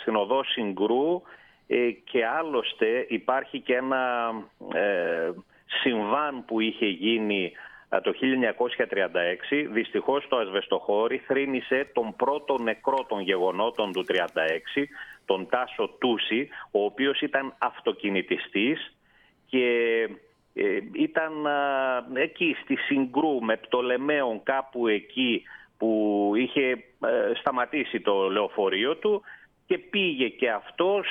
[0.00, 1.22] στην οδό Συγκρού
[1.66, 4.32] ε, και άλλωστε υπάρχει και ένα
[4.74, 5.30] ε,
[5.66, 7.52] συμβάν που είχε γίνει
[7.88, 9.66] το 1936.
[9.72, 14.14] Δυστυχώς το ασβεστοχώρι θρύνησε τον πρώτο νεκρό των γεγονότων του 1936,
[15.28, 18.96] τον Τάσο Τούση, ο οποίος ήταν αυτοκινητιστής
[19.46, 19.66] και
[20.54, 21.32] ε, ήταν
[22.14, 25.42] εκεί στη Συγκρού με Πτολεμαίων κάπου εκεί
[25.78, 26.84] που είχε
[27.40, 29.22] σταματήσει το λεωφορείο του
[29.68, 31.06] και πήγε και αυτός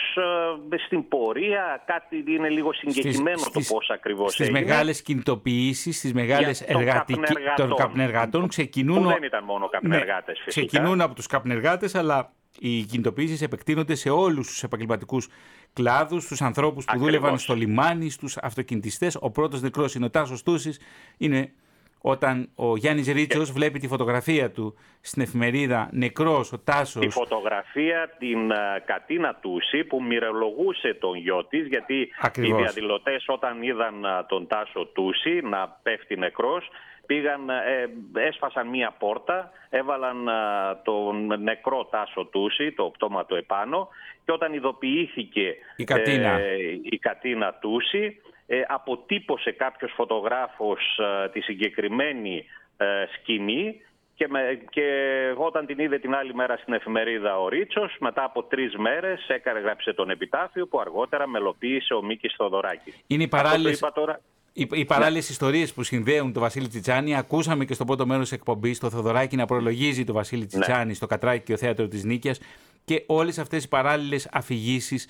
[0.70, 4.58] ε, στην πορεία, κάτι είναι λίγο συγκεκριμένο στις, το πώς ακριβώς στις έγινε.
[4.58, 9.04] Στις μεγάλες κινητοποιήσεις, στις μεγάλες εργατικές των καπνεργατών ξεκινούν...
[9.04, 10.66] Που δεν ήταν μόνο καπνεργάτες ναι, φυσικά.
[10.66, 15.28] Ξεκινούν από τους καπνεργάτες, αλλά οι κινητοποιήσεις επεκτείνονται σε όλους τους επαγγελματικούς
[15.74, 17.14] κλάδους, στους ανθρώπους που Ακριβώς.
[17.16, 19.18] δούλευαν στο λιμάνι, στους αυτοκινητιστές.
[19.20, 20.80] Ο πρώτος νεκρός είναι ο Τάσος Τούσης,
[21.18, 21.52] είναι
[22.02, 27.06] όταν ο Γιάννης Ρίτσος βλέπει τη φωτογραφία του στην εφημερίδα νεκρός ο Τάσος.
[27.06, 28.56] Τη φωτογραφία την uh,
[28.86, 32.60] Κατίνα Τούση που μυρολογούσε τον γιο της γιατί Ακριβώς.
[32.60, 36.70] οι διαδηλωτές όταν είδαν uh, τον Τάσο Τούση να πέφτει νεκρός
[37.06, 37.90] πήγαν, ε,
[38.28, 40.30] έσφασαν μία πόρτα, έβαλαν
[40.84, 43.88] τον νεκρό Τάσο Τούση, το πτώμα επάνω
[44.26, 48.12] και όταν ειδοποιήθηκε η Κατίνα, ε, η Κατίνα Τούση ε,
[48.68, 52.46] αποτύπωσε κάποιος φωτογράφος ε, τη συγκεκριμένη
[52.78, 53.82] ε, σκηνή
[54.16, 54.84] και, με, και
[55.38, 59.60] όταν την είδε την άλλη μέρα στην εφημερίδα ο Ρίτσος, μετά από τρεις μέρες έκανε
[59.60, 62.94] γράψε τον επιτάφιο που αργότερα μελοποίησε ο Μίκης Θοδωράκης.
[63.08, 64.22] Είναι οι παράλληλες, τώρα...
[64.54, 65.32] οι, οι παράλληλες ναι.
[65.32, 67.16] ιστορίες που συνδέουν τον Βασίλη Τσιτσάνη.
[67.16, 70.48] Ακούσαμε και στο πρώτο μέρος της εκπομπής το Θοδωράκη να προλογίζει τον Βασίλη ναι.
[70.48, 70.94] Τσιτσάνη ναι.
[70.94, 72.40] στο Κατράκιο Θέατρο της Νίκαιας
[72.86, 75.08] και όλες αυτές οι παράλληλες αφηγήσεις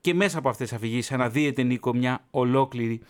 [0.00, 3.00] και μέσα από αυτές τις αφηγήσεις αναδύεται Νίκο μια ολόκληρη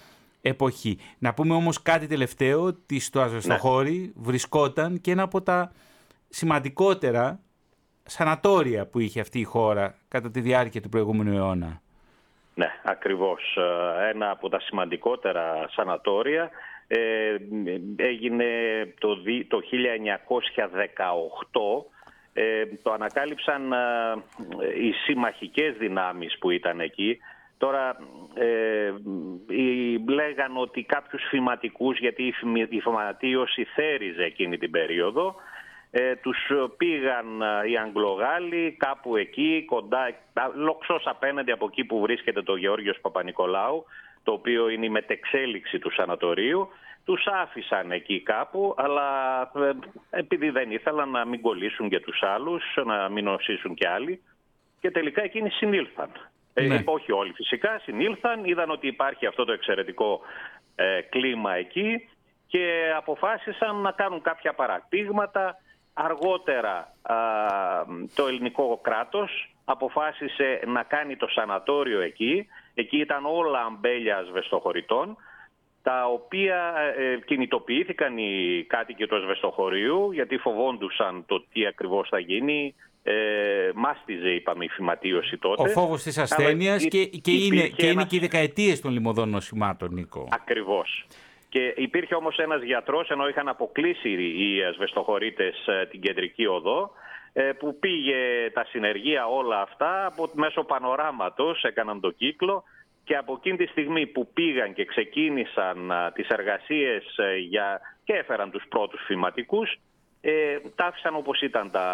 [0.42, 0.98] εποχή.
[1.18, 4.10] Να πούμε όμως κάτι τελευταίο ότι στο Αζωστοχώρι ναι.
[4.14, 5.72] βρισκόταν και ένα από τα
[6.28, 7.40] σημαντικότερα
[8.04, 11.80] σανατόρια που είχε αυτή η χώρα κατά τη διάρκεια του προηγούμενου αιώνα.
[12.54, 13.56] Ναι, ακριβώς.
[13.56, 16.50] Ε, ένα από τα σημαντικότερα σανατόρια
[16.86, 17.36] ε,
[17.96, 18.46] έγινε
[18.98, 19.16] το,
[19.48, 19.60] το
[21.84, 21.84] 1918
[22.32, 23.76] ε, το ανακάλυψαν ε,
[24.82, 27.18] οι συμμαχικές δυνάμεις που ήταν εκεί.
[27.58, 27.96] Τώρα
[28.34, 28.92] ε,
[30.08, 32.34] λέγαν ότι κάποιους φηματικούς, γιατί
[32.68, 35.34] η φυματίωση θέριζε εκείνη την περίοδο,
[35.94, 36.38] ε, τους
[36.76, 40.08] πήγαν ε, οι Αγγλογάλοι κάπου εκεί, κοντά,
[40.54, 43.84] λοξός απέναντι από εκεί που βρίσκεται το Γεώργιος Παπα-Νικολάου,
[44.22, 46.68] το οποίο είναι η μετεξέλιξη του σανατορίου
[47.04, 49.70] τους άφησαν εκεί κάπου, αλλά ε,
[50.10, 54.22] επειδή δεν ήθελαν να μην κολλήσουν και τους άλλους, να μην νοσήσουν και άλλοι,
[54.80, 56.10] και τελικά εκείνοι συνήλθαν.
[56.54, 56.74] Ε, ναι.
[56.74, 60.20] Ε, όχι όλοι φυσικά, συνήλθαν, είδαν ότι υπάρχει αυτό το εξαιρετικό
[60.74, 62.08] ε, κλίμα εκεί
[62.46, 65.56] και αποφάσισαν να κάνουν κάποια παρατήγματα.
[65.94, 66.94] Αργότερα
[68.14, 72.46] το ελληνικό κράτος αποφάσισε να κάνει το σανατόριο εκεί.
[72.74, 75.16] Εκεί ήταν όλα αμπέλια ασβεστοχωρητών
[75.82, 82.74] τα οποία ε, κινητοποιήθηκαν οι κάτοικοι του ασβεστοχωρίου γιατί φοβόντουσαν το τι ακριβώς θα γίνει.
[83.04, 83.12] Ε,
[83.74, 85.62] μάστιζε, είπαμε, η φυματίωση τότε.
[85.62, 89.94] Ο φόβος της ασθένειας και, και, είναι, και είναι και οι δεκαετίες των λιμωδών νοσημάτων,
[89.94, 90.28] Νίκο.
[90.30, 91.06] Ακριβώς.
[91.48, 96.90] Και υπήρχε όμως ένας γιατρός, ενώ είχαν αποκλείσει οι ασβεστοχωρίτες ε, την κεντρική οδό,
[97.32, 102.64] ε, που πήγε τα συνεργεία όλα αυτά από μέσω πανοράματος, έκαναν το κύκλο
[103.04, 107.80] και από εκείνη τη στιγμή που πήγαν και ξεκίνησαν τις εργασίες ε, για...
[108.04, 109.76] και έφεραν τους πρώτους φηματικούς,
[110.20, 111.86] ε, τα άφησαν όπως ήταν τα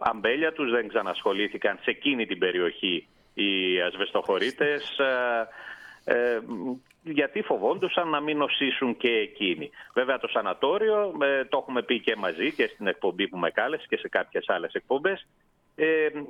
[0.00, 5.48] αμπέλια τους, δεν ξανασχολήθηκαν σε εκείνη την περιοχή οι ασβεστοχωρίτες, ε,
[6.04, 6.40] ε,
[7.02, 9.70] γιατί φοβόντουσαν να μην νοσήσουν και εκείνοι.
[9.94, 13.86] Βέβαια το σανατόριο, ε, το έχουμε πει και μαζί και στην εκπομπή που με κάλεσε
[13.88, 15.26] και σε κάποιες άλλες εκπομπές, ε,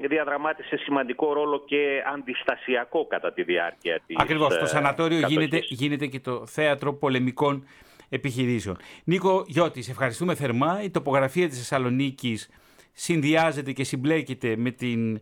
[0.09, 6.07] διαδραμάτισε σημαντικό ρόλο και αντιστασιακό κατά τη διάρκεια της Ακριβώς, το ε, σανατόριο γίνεται, γίνεται
[6.07, 7.66] και το θέατρο πολεμικών
[8.09, 8.76] επιχειρήσεων.
[9.05, 10.82] Νίκο Γιώτη, ευχαριστούμε θερμά.
[10.82, 12.51] Η τοπογραφία της Θεσσαλονίκης
[12.93, 15.20] συνδυάζεται και συμπλέκεται με την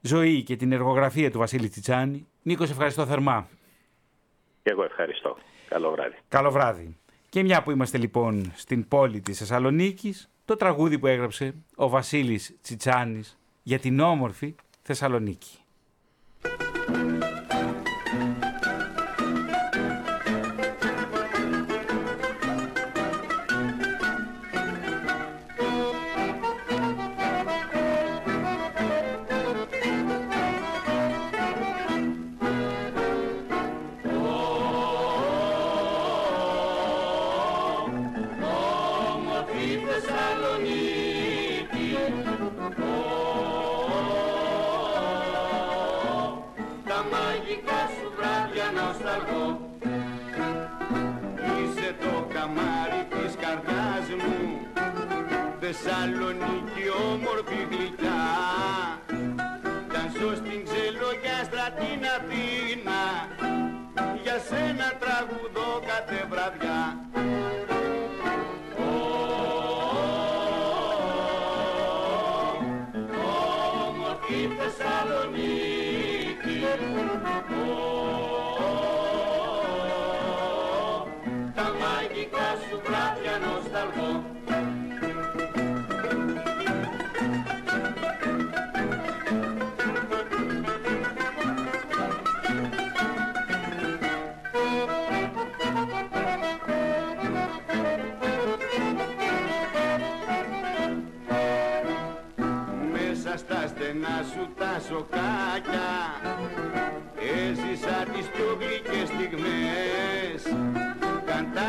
[0.00, 2.26] ζωή και την εργογραφία του Βασίλη Τσιτσάνη.
[2.42, 3.48] Νίκο, σε ευχαριστώ θερμά.
[4.62, 5.36] Και εγώ ευχαριστώ.
[5.68, 6.16] Καλό βράδυ.
[6.28, 6.96] Καλό βράδυ.
[7.28, 12.58] Και μια που είμαστε λοιπόν στην πόλη της Θεσσαλονίκης, το τραγούδι που έγραψε ο Βασίλης
[12.62, 15.61] Τσιτσάνης για την όμορφη Θεσσαλονίκη.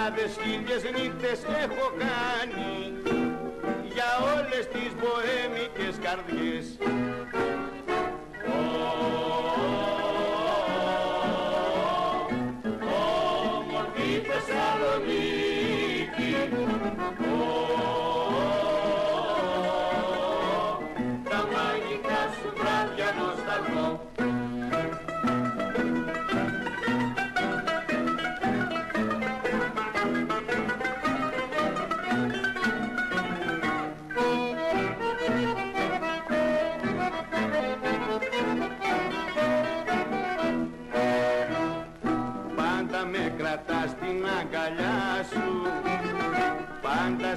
[0.03, 2.93] Καντάδες χίλιες νύχτες έχω κάνει
[3.93, 6.65] Για όλες τις μποέμικες καρδιές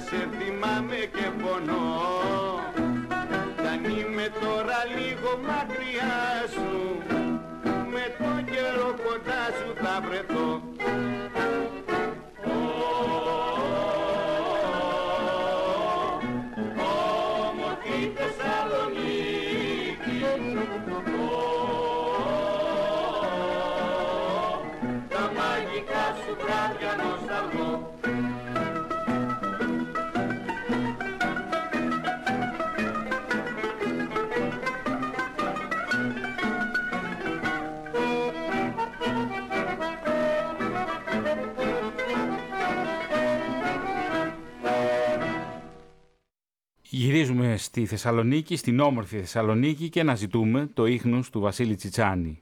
[0.09, 1.85] σε θυμάμαι και πονώ.
[3.57, 6.17] Κι αν είμαι τώρα λίγο μακριά
[6.53, 6.71] σου
[7.93, 10.61] Με τον καιρό κοντά σου θα βρεθώ
[46.97, 52.39] Γυρίζουμε στη Θεσσαλονίκη, στην όμορφη Θεσσαλονίκη και να ζητούμε το ίχνος του Βασίλη Τσιτσάνη.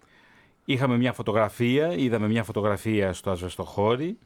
[0.65, 4.17] Είχαμε μια φωτογραφία, είδαμε μια φωτογραφία στο Ασβεστοχώρι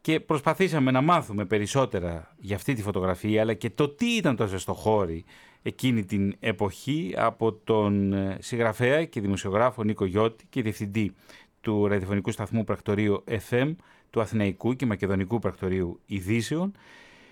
[0.00, 4.44] και προσπαθήσαμε να μάθουμε περισσότερα για αυτή τη φωτογραφία αλλά και το τι ήταν το
[4.44, 5.24] Ασβεστοχώρι
[5.62, 11.14] εκείνη την εποχή από τον ε, συγγραφέα και δημοσιογράφο Νίκο Γιώτη και διευθυντή
[11.60, 13.74] του ραδιοφωνικού σταθμού πρακτορείου FM
[14.10, 16.72] του Αθηναϊκού και Μακεδονικού πρακτορείου Ειδήσεων.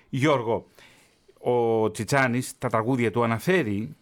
[0.08, 0.66] Γιώργο,
[1.38, 3.96] ο Τσιτσάνης τα τραγούδια του αναφέρει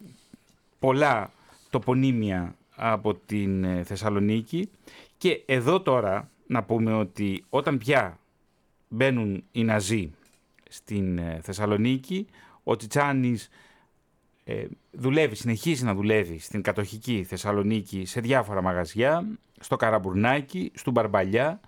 [0.79, 1.31] πολλά
[1.69, 4.69] τοπονύμια από την ε, Θεσσαλονίκη
[5.17, 8.19] και εδώ τώρα να πούμε ότι όταν πια
[8.87, 10.11] μπαίνουν οι Ναζί
[10.69, 12.27] στην ε, Θεσσαλονίκη
[12.63, 13.49] ο Τσιτσάνης
[14.43, 19.27] ε, δουλεύει, συνεχίζει να δουλεύει στην κατοχική Θεσσαλονίκη σε διάφορα μαγαζιά,
[19.59, 21.59] στο Καραμπουρνάκι, στον Μπαρμπαλιά,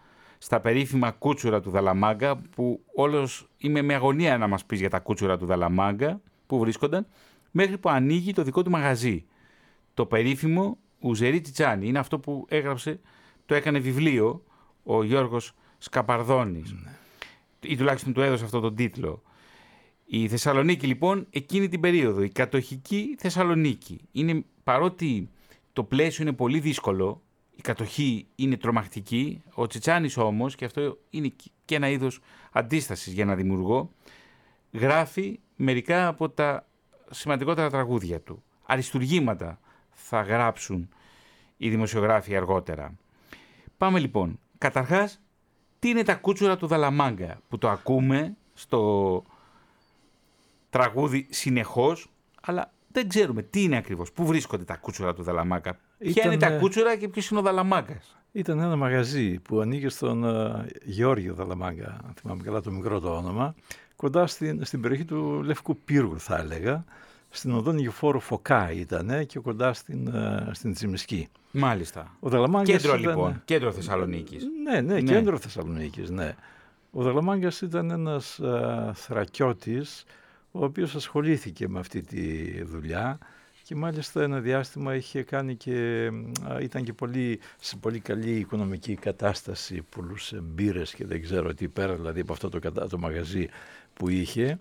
[0.41, 4.99] στα περίφημα κούτσουρα του Δαλαμάγκα, που όλος είμαι με αγωνία να μας πεις για τα
[4.99, 7.07] κούτσουρα του Δαλαμάγκα, που βρίσκονταν,
[7.51, 9.25] μέχρι που ανοίγει το δικό του μαγαζί.
[9.93, 11.87] Το περίφημο Ουζερί Τσιτσάνι.
[11.87, 12.99] Είναι αυτό που έγραψε,
[13.45, 14.43] το έκανε βιβλίο
[14.83, 16.75] ο Γιώργος Σκαπαρδόνης.
[17.61, 19.21] Ή τουλάχιστον του έδωσε αυτό τον τίτλο.
[20.05, 23.99] Η Θεσσαλονίκη λοιπόν εκείνη την περίοδο, η κατοχική Θεσσαλονίκη.
[24.11, 25.29] Είναι, παρότι
[25.73, 27.21] το πλαίσιο είναι πολύ δύσκολο,
[27.59, 31.33] η κατοχή είναι τρομακτική, ο Τσιτσάνης όμως, και αυτό είναι
[31.65, 32.19] και ένα είδος
[32.51, 33.91] αντίστασης για ένα δημιουργό,
[34.71, 36.67] γράφει μερικά από τα
[37.09, 38.43] σημαντικότερα τραγούδια του.
[38.65, 39.59] Αριστουργήματα
[39.91, 40.89] θα γράψουν
[41.57, 42.97] οι δημοσιογράφοι αργότερα.
[43.77, 44.39] Πάμε λοιπόν.
[44.57, 45.21] Καταρχάς,
[45.79, 49.23] τι είναι τα κούτσουρα του Δαλαμάγκα που το ακούμε στο
[50.69, 54.11] τραγούδι συνεχώς, αλλά δεν ξέρουμε τι είναι ακριβώς.
[54.11, 55.79] Πού βρίσκονται τα κούτσουρα του Δαλαμάγκα.
[55.97, 58.17] Ποια είναι τα κούτσουρα και ποιος είναι ο Δαλαμάγκας.
[58.31, 63.15] Ήταν ένα μαγαζί που ανοίγει στον uh, Γεώργιο Δαλαμάγκα, αν θυμάμαι καλά το μικρό το
[63.15, 63.55] όνομα,
[63.95, 66.83] κοντά στην, στην περιοχή του Λευκού Πύργου θα έλεγα,
[67.29, 71.27] στην οδόν Νιοφόρου Φωκά ήταν και κοντά στην, uh, στην Τσιμισκή.
[71.51, 72.15] Μάλιστα.
[72.19, 73.09] Ο Δαλαμάγκας κέντρο ήταν...
[73.09, 74.43] λοιπόν, κέντρο Θεσσαλονίκης.
[74.63, 75.01] Ναι, ναι, ναι.
[75.01, 76.35] κέντρο Θεσσαλονίκης, ναι.
[76.91, 80.03] Ο Δαλαμάγκας ήταν ένας uh, θρακιώτης,
[80.51, 83.17] ο οποίος ασχολήθηκε με αυτή τη δουλειά
[83.63, 86.09] και μάλιστα ένα διάστημα είχε κάνει και,
[86.61, 91.95] ήταν και πολύ, σε πολύ καλή οικονομική κατάσταση, πουλούσε μπύρες και δεν ξέρω τι πέρα
[91.95, 93.47] δηλαδή από αυτό το, το μαγαζί
[93.93, 94.59] που είχε.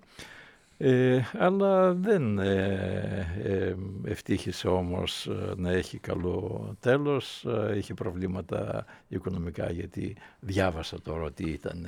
[0.80, 3.74] Ε, αλλά δεν ε, ε,
[4.05, 7.47] ευτύχησε όμως ε, να έχει καλό τέλος.
[7.76, 11.86] Είχε προβλήματα οικονομικά γιατί διάβασα τώρα ότι ήταν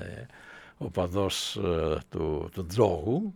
[0.78, 1.60] ο παδός
[2.08, 3.34] του, του Τζόγου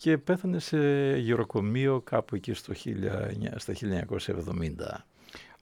[0.00, 0.78] και πέθανε σε
[1.16, 2.86] γεροκομείο κάπου εκεί στο 19,
[3.56, 5.00] στα 1970.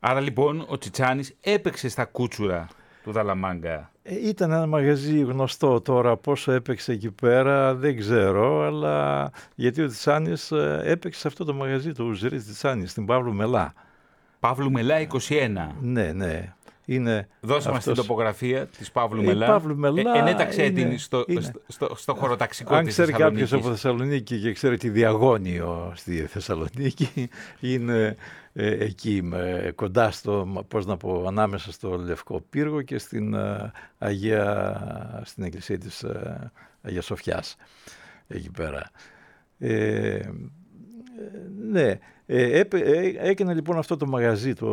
[0.01, 2.69] Άρα λοιπόν ο Τσιτσάνης έπαιξε στα κούτσουρα
[3.03, 3.91] του Δαλαμάγκα.
[4.03, 9.87] Ε, ήταν ένα μαγαζί γνωστό τώρα, πόσο έπαιξε εκεί πέρα δεν ξέρω, αλλά γιατί ο
[9.87, 13.73] Τσιτσάνης ε, έπαιξε σε αυτό το μαγαζί, το Ουζρί Τσιτσάνης, στην Παύλου Μελά.
[14.41, 15.69] Παύλου Μελά 21.
[15.81, 16.55] Ναι, ναι.
[16.91, 19.47] Είναι Δώσε μας την τοπογραφία της Παύλου Μελά.
[19.47, 23.13] Η Παύλου Μελά ε, ενέταξε είναι, την στο, στο, στο, στο, χωροταξικό Αν της ξέρει
[23.13, 27.29] κάποιος από Θεσσαλονίκη και ξέρει τη διαγώνιο στη Θεσσαλονίκη,
[27.61, 28.17] είναι
[28.53, 33.73] ε, εκεί με, κοντά στο, πώς να πω, ανάμεσα στο Λευκό Πύργο και στην, ε,
[33.99, 37.57] Αγία, στην εκκλησία της ε, Αγίας Σοφιάς,
[38.29, 38.91] εκεί πέρα.
[41.19, 44.67] Ε, ναι, ε, ε, έκανε λοιπόν αυτό το μαγαζί το,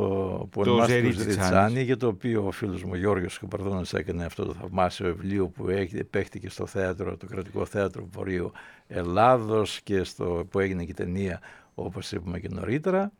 [0.51, 5.05] που το ονομάζεται για το οποίο ο φίλος μου Γιώργος Καπαρδόνας έκανε αυτό το θαυμάσιο
[5.05, 5.65] βιβλίο που
[6.09, 8.51] παίχτηκε στο θέατρο, το κρατικό θέατρο Βορείου
[8.87, 11.39] Ελλάδος και στο, που έγινε και ταινία
[11.75, 13.11] όπως είπαμε και νωρίτερα.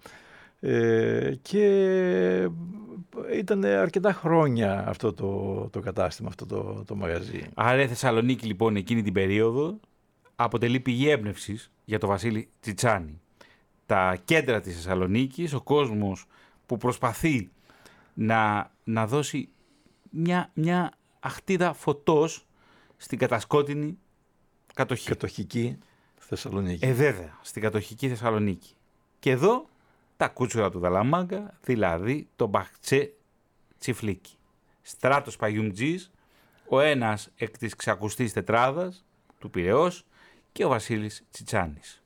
[0.59, 2.49] Ε, και
[3.33, 7.41] ήταν αρκετά χρόνια αυτό το, το κατάστημα, αυτό το, το μαγαζί.
[7.53, 9.79] Άρα η Θεσσαλονίκη λοιπόν εκείνη την περίοδο
[10.35, 13.21] αποτελεί πηγή έμπνευσης για τον Βασίλη Τσιτσάνη.
[13.85, 16.25] Τα κέντρα της Θεσσαλονίκης, ο κόσμος
[16.65, 17.49] που προσπαθεί
[18.13, 19.49] να, να δώσει
[20.09, 22.45] μια, μια αχτίδα φωτός
[22.97, 23.97] στην κατασκότεινη
[24.73, 25.07] κατοχή.
[25.09, 25.77] Κατοχική
[26.17, 26.85] Θεσσαλονίκη.
[26.85, 28.73] Ε, βέβαια, στην κατοχική Θεσσαλονίκη.
[29.19, 29.69] Και εδώ
[30.17, 33.13] τα κούτσουρα του Δαλαμάγκα, δηλαδή το μπαχτσέ
[33.79, 34.35] τσιφλίκι.
[34.81, 36.11] Στράτος Παγιουμτζής,
[36.69, 39.05] ο ένας εκ της ξακουστής τετράδας
[39.39, 40.05] του Πυραιός
[40.55, 42.01] και ο Βασίλης Τσιτσάνης.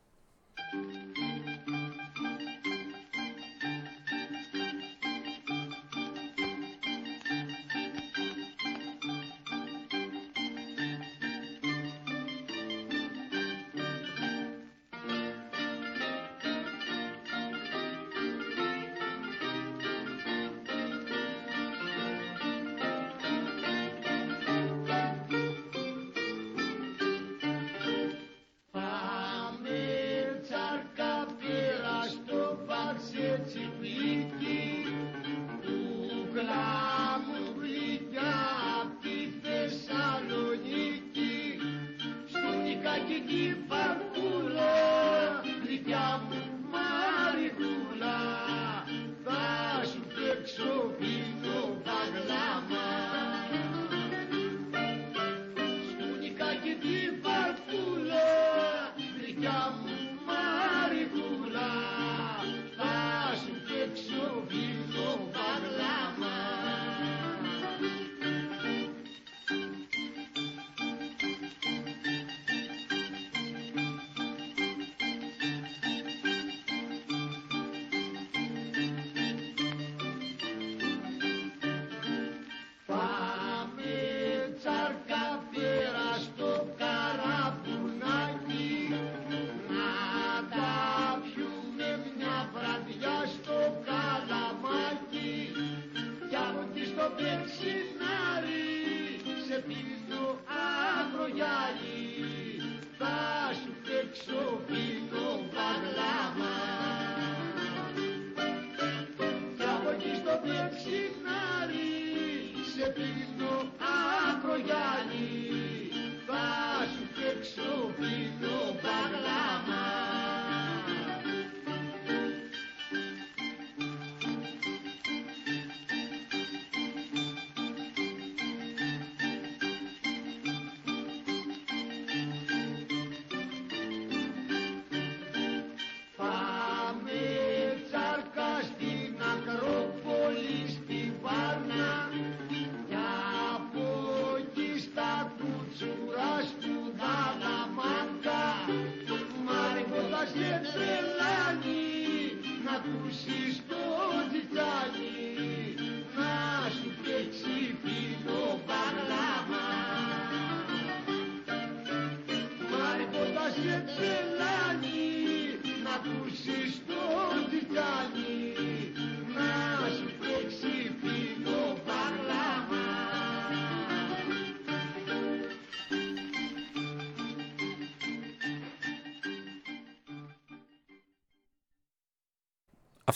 [43.20, 44.09] Keep Keeper.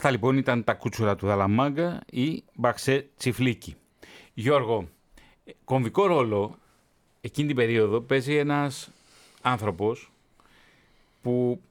[0.06, 3.76] Αυτά λοιπόν ήταν τα κούτσουρα του Δαλαμάγκα ή Μπαξέ Τσιφλίκη.
[4.34, 4.88] Γιώργο,
[5.64, 6.58] κομβικό ρόλο
[7.22, 8.91] εκείνη την περίοδο παίζει ένας
[9.41, 10.12] άνθρωπος
[11.22, 11.62] που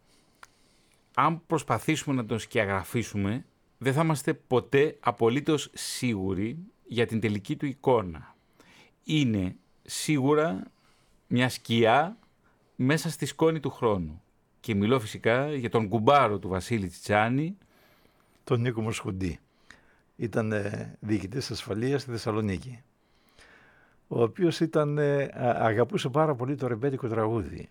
[1.15, 3.45] αν προσπαθήσουμε να τον σκιαγραφίσουμε
[3.79, 8.35] δεν θα είμαστε ποτέ απολύτως σίγουροι για την τελική του εικόνα.
[9.05, 10.71] Είναι σίγουρα
[11.27, 12.17] μια σκιά
[12.77, 14.23] μέσα στη σκόνη του χρόνου.
[14.61, 17.57] Και μιλώ φυσικά για τον κουμπάρο του Βασίλη Τσιτσάνη.
[18.45, 19.39] Τον Νίκο Μοσχουντή.
[20.17, 20.53] Ήταν
[21.01, 22.83] διοικητής ασφαλείας στη Θεσσαλονίκη.
[24.09, 24.99] Ο οποίος ήταν,
[25.39, 27.69] αγαπούσε πάρα πολύ το ρεμπέτικο τραγούδι.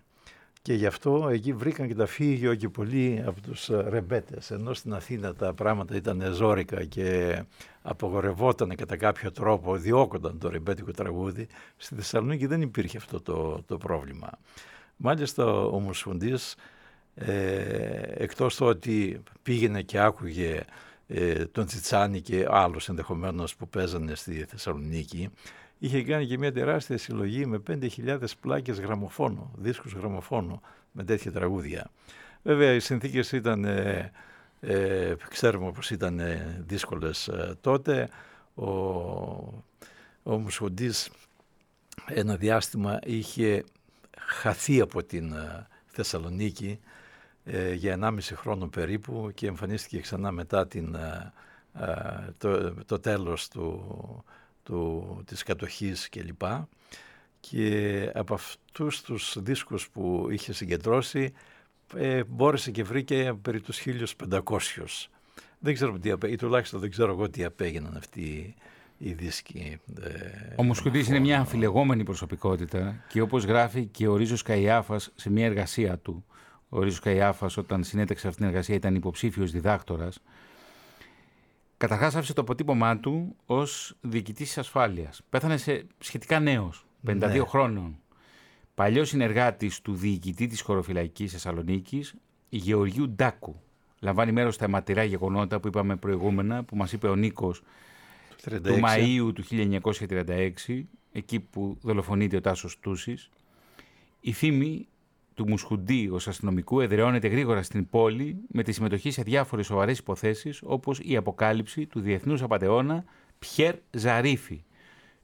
[0.62, 4.50] Και γι' αυτό εκεί βρήκαν και τα φύγιο και πολλοί από τους ε, ρεμπέτες.
[4.50, 7.42] Ενώ στην Αθήνα τα πράγματα ήταν ζώρικα και
[7.82, 11.46] απογορευόταν κατά κάποιο τρόπο, διώκονταν το ρεμπέτικο τραγούδι.
[11.76, 14.30] Στη Θεσσαλονίκη δεν υπήρχε αυτό το, το πρόβλημα.
[14.96, 16.54] Μάλιστα ο Μουσφουντής,
[17.14, 20.64] ε, εκτός το ότι πήγαινε και άκουγε
[21.06, 25.30] ε, τον Τσιτσάνη και άλλους ενδεχομένως που παίζανε στη Θεσσαλονίκη,
[25.78, 30.60] είχε κάνει και μια τεράστια συλλογή με 5.000 πλάκες γραμμοφώνου, δίσκους γραμμοφώνου
[30.92, 31.90] με τέτοια τραγούδια.
[32.42, 34.12] Βέβαια οι συνθήκες ήταν, ε,
[34.60, 38.08] ε ξέρουμε πως ήταν ε, δύσκολες ε, τότε.
[38.54, 38.64] Ο,
[40.22, 41.10] ο Μουσχοντής
[42.06, 43.64] ένα διάστημα είχε
[44.18, 45.34] χαθεί από την
[45.86, 46.80] Θεσσαλονίκη
[47.74, 50.96] για 1,5 χρόνο περίπου και εμφανίστηκε ξανά μετά την,
[52.38, 54.24] το, το τέλος του
[54.62, 56.42] του, της κατοχής κλπ.
[57.40, 61.32] Και από αυτούς τους δίσκους που είχε συγκεντρώσει
[61.96, 63.82] ε, μπόρεσε και βρήκε περί τους
[64.38, 64.48] 1500.
[65.58, 66.30] Δεν ξέρω τι απέ...
[66.30, 68.54] ή τουλάχιστον δεν ξέρω εγώ τι απέγιναν αυτοί
[68.98, 69.80] οι δίσκοι.
[70.02, 75.30] Ε, ο Μουσχουτής είναι μια αμφιλεγόμενη προσωπικότητα και όπως γράφει και ο Ρίζος Καϊάφας σε
[75.30, 76.24] μια εργασία του.
[76.74, 80.20] Ο Ρίζος Καϊάφας όταν συνέταξε αυτή την εργασία ήταν υποψήφιος διδάκτορας
[81.82, 85.20] Καταρχάς άφησε το αποτύπωμά του ως διοικητής της ασφάλειας.
[85.30, 87.38] Πέθανε σε σχετικά νέος, 52 ναι.
[87.38, 87.96] χρόνων.
[88.74, 92.14] Παλιός συνεργάτης του διοικητή της χωροφυλακής Θεσσαλονίκης,
[92.48, 93.60] Γεωργίου Ντάκου.
[94.00, 97.62] Λαμβάνει μέρος στα αιματηρά γεγονότα που είπαμε προηγούμενα, που μας είπε ο Νίκος
[98.44, 103.30] του Μαΐου του 1936, εκεί που δολοφονείται ο Τάσος Τούσης.
[104.20, 104.86] Η φήμη
[105.42, 110.60] του Μουσχουντή ως αστυνομικού εδραιώνεται γρήγορα στην πόλη με τη συμμετοχή σε διάφορες σοβαρές υποθέσεις
[110.64, 113.04] όπως η αποκάλυψη του διεθνούς απαταιώνα
[113.38, 114.64] Πιέρ Ζαρίφη.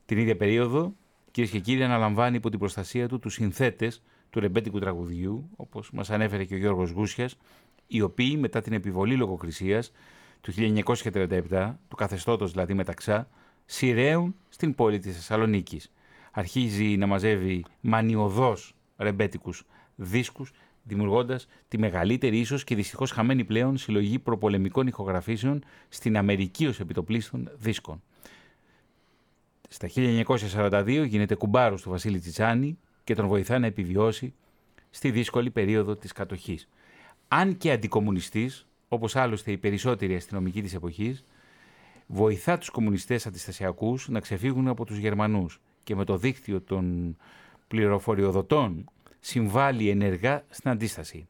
[0.07, 0.95] Την ίδια περίοδο,
[1.31, 6.11] κυρίες και κύριοι, αναλαμβάνει υπό την προστασία του τους συνθέτες του ρεμπέτικου τραγουδιού, όπως μας
[6.11, 7.37] ανέφερε και ο Γιώργος Γούσιας,
[7.87, 9.93] οι οποίοι μετά την επιβολή λογοκρισίας
[10.41, 13.29] του 1937, του καθεστώτος δηλαδή μεταξά,
[13.65, 15.93] σειραίουν στην πόλη της Θεσσαλονίκης.
[16.33, 19.67] Αρχίζει να μαζεύει μανιωδώς ρεμπέτικους
[20.01, 26.81] δίσκους, δημιουργώντας τη μεγαλύτερη ίσως και δυστυχώς χαμένη πλέον συλλογή προπολεμικών ηχογραφήσεων στην Αμερική ως
[26.81, 28.03] επιτοπλίστων δίσκων.
[29.69, 34.35] Στα 1942 γίνεται κουμπάρος του Βασίλη Τσιτσάνη και τον βοηθά να επιβιώσει
[34.91, 36.69] στη δύσκολη περίοδο της κατοχής.
[37.29, 41.25] Αν και αντικομουνιστής, όπως άλλωστε οι περισσότεροι αστυνομικοί της εποχής,
[42.07, 47.17] βοηθά τους κομμουνιστές αντιστασιακούς να ξεφύγουν από τους Γερμανούς και με το δίκτυο των
[47.69, 48.91] πληροφοριοδοτών
[49.29, 51.29] συμβάλλει ενεργά στην αντίσταση.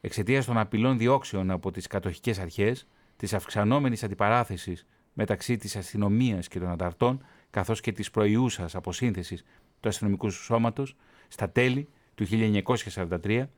[0.00, 6.58] Εξαιτίας των απειλών διώξεων από τις κατοχικές αρχές, της αυξανόμενης αντιπαράθεσης μεταξύ της αστυνομίας και
[6.58, 9.44] των ανταρτών, καθώς και της προϊούσα αποσύνθεσης
[9.80, 10.96] του αστυνομικού σώματος,
[11.28, 13.48] στα τέλη του 1943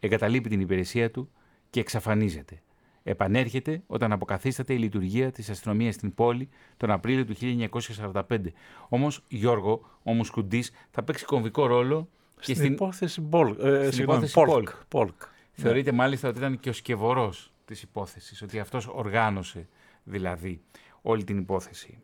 [0.00, 1.30] εγκαταλείπει την υπηρεσία του
[1.70, 2.62] και εξαφανίζεται.
[3.02, 8.52] Επανέρχεται όταν αποκαθίσταται η λειτουργία της αστυνομίας στην πόλη τον Απρίλιο του 1945.
[8.88, 12.08] Όμως, Γιώργο, ο Μουσκουντής θα παίξει κομβικό ρόλο
[12.38, 13.58] στην, στην υπόθεση Πολκ.
[13.58, 14.68] Ε, στην υπόθεση Πολκ.
[14.88, 15.22] Πολκ.
[15.52, 15.96] Θεωρείται ναι.
[15.96, 19.68] μάλιστα ότι ήταν και ο σκευωρός της υπόθεσης, ότι αυτός οργάνωσε
[20.04, 20.60] δηλαδή
[21.02, 21.98] όλη την υπόθεση.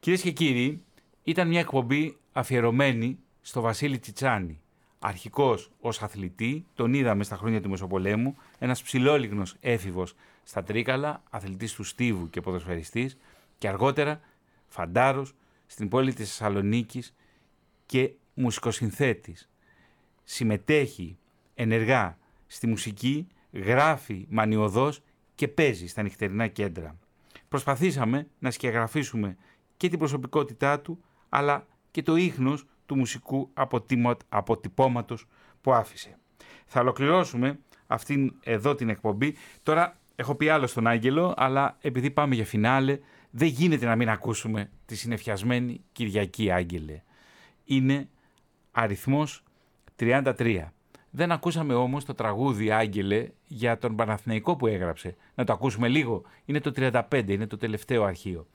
[0.00, 0.82] Κυρίες και κύριοι,
[1.22, 4.60] ήταν μια εκπομπή αφιερωμένη στο Βασίλη Τσιτσάνη.
[4.98, 11.72] Αρχικός ως αθλητή, τον είδαμε στα χρόνια του Μεσοπολέμου, ένας ψηλόλιγνος έφηβος στα Τρίκαλα, αθλητής
[11.74, 13.16] του Στίβου και ποδοσφαιριστής
[13.58, 14.20] και αργότερα
[14.66, 15.34] φαντάρος
[15.66, 17.14] στην πόλη της Θεσσαλονίκης
[17.86, 19.48] και μουσικοσυνθέτης
[20.28, 21.18] συμμετέχει
[21.54, 25.02] ενεργά στη μουσική, γράφει μανιωδώς
[25.34, 26.98] και παίζει στα νυχτερινά κέντρα.
[27.48, 29.36] Προσπαθήσαμε να σκιαγραφίσουμε
[29.76, 33.50] και την προσωπικότητά του, αλλά και το ίχνος του μουσικού
[34.28, 35.26] αποτυπώματος
[35.60, 36.18] που άφησε.
[36.66, 39.34] Θα ολοκληρώσουμε αυτήν εδώ την εκπομπή.
[39.62, 42.98] Τώρα έχω πει άλλο στον Άγγελο, αλλά επειδή πάμε για φινάλε,
[43.30, 47.02] δεν γίνεται να μην ακούσουμε τη συνεφιασμένη Κυριακή Άγγελε.
[47.64, 48.08] Είναι
[48.70, 49.42] αριθμός
[49.98, 50.64] 33.
[51.10, 55.16] Δεν ακούσαμε όμως το τραγούδι Άγγελε για τον Παναθηναϊκό που έγραψε.
[55.34, 56.22] Να το ακούσουμε λίγο.
[56.44, 58.46] Είναι το 35, είναι το τελευταίο αρχείο.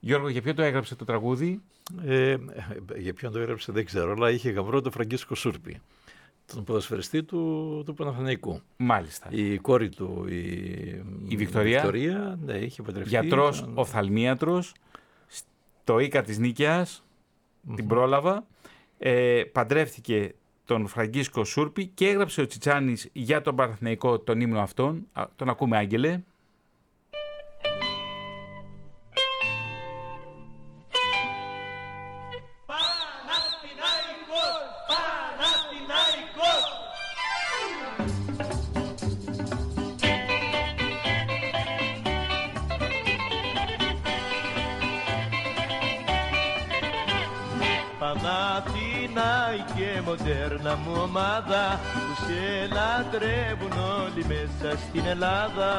[0.00, 1.60] Γιώργο, για ποιο το έγραψε το τραγούδι;
[2.04, 2.36] Ε,
[2.96, 5.80] για ποιον το έγραψε δεν ξέρω, αλλά είχε γαμπρό το Φραγκίσκο Σούρπη,
[6.46, 8.60] τον ποδοσφαιριστή του, του Παναθηναϊκού.
[8.76, 9.28] Μάλιστα.
[9.30, 10.38] Η κόρη του, η,
[11.28, 13.08] η Βικτωρία, Βικτωρία, ναι, είχε παντρευτεί.
[13.10, 14.74] Γιατρός οφθαλμίατρος,
[15.26, 17.04] στο Ίκα της νικαιας
[17.74, 18.46] την πρόλαβα.
[18.98, 20.34] Ε, παντρεύτηκε
[20.70, 25.06] τον Φραγκίσκο Σούρπη και έγραψε ο Τσιτσάνης για τον Παναθηναϊκό τον ύμνο αυτόν.
[25.36, 26.20] Τον ακούμε Άγγελε.
[53.00, 53.72] Λατρεύουν
[54.02, 55.72] όλοι μέσα στην Ελλάδα.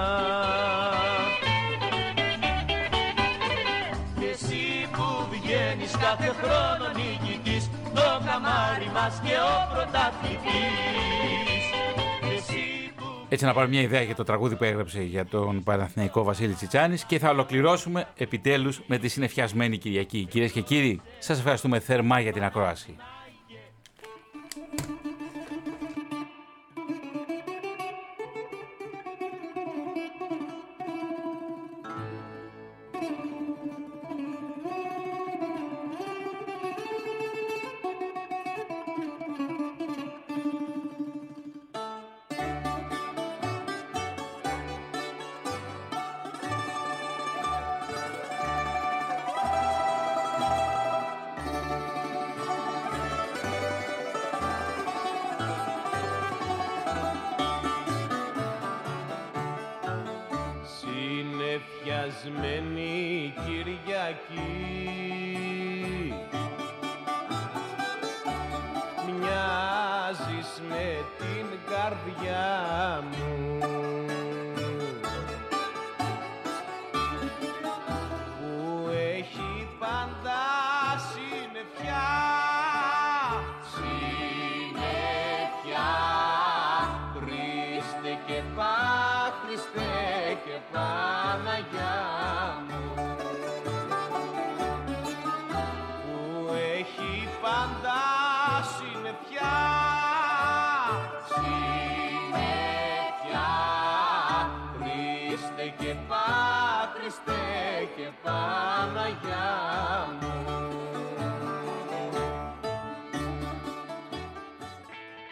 [4.19, 10.89] Και εσύ που βγαίνεις κάθε χρόνο νικητής το καμάρι μας και ο πρωταθλητής.
[13.29, 17.03] Έτσι να πάρουμε μια ιδέα για το τραγούδι που έγραψε για τον Παναθηναϊκό Βασίλη Τσιτσάνης
[17.03, 20.25] και θα ολοκληρώσουμε επιτέλους με τη συνεφιασμένη Κυριακή.
[20.25, 22.95] Κυρίες και κύριοι, σας ευχαριστούμε θερμά για την ακρόαση.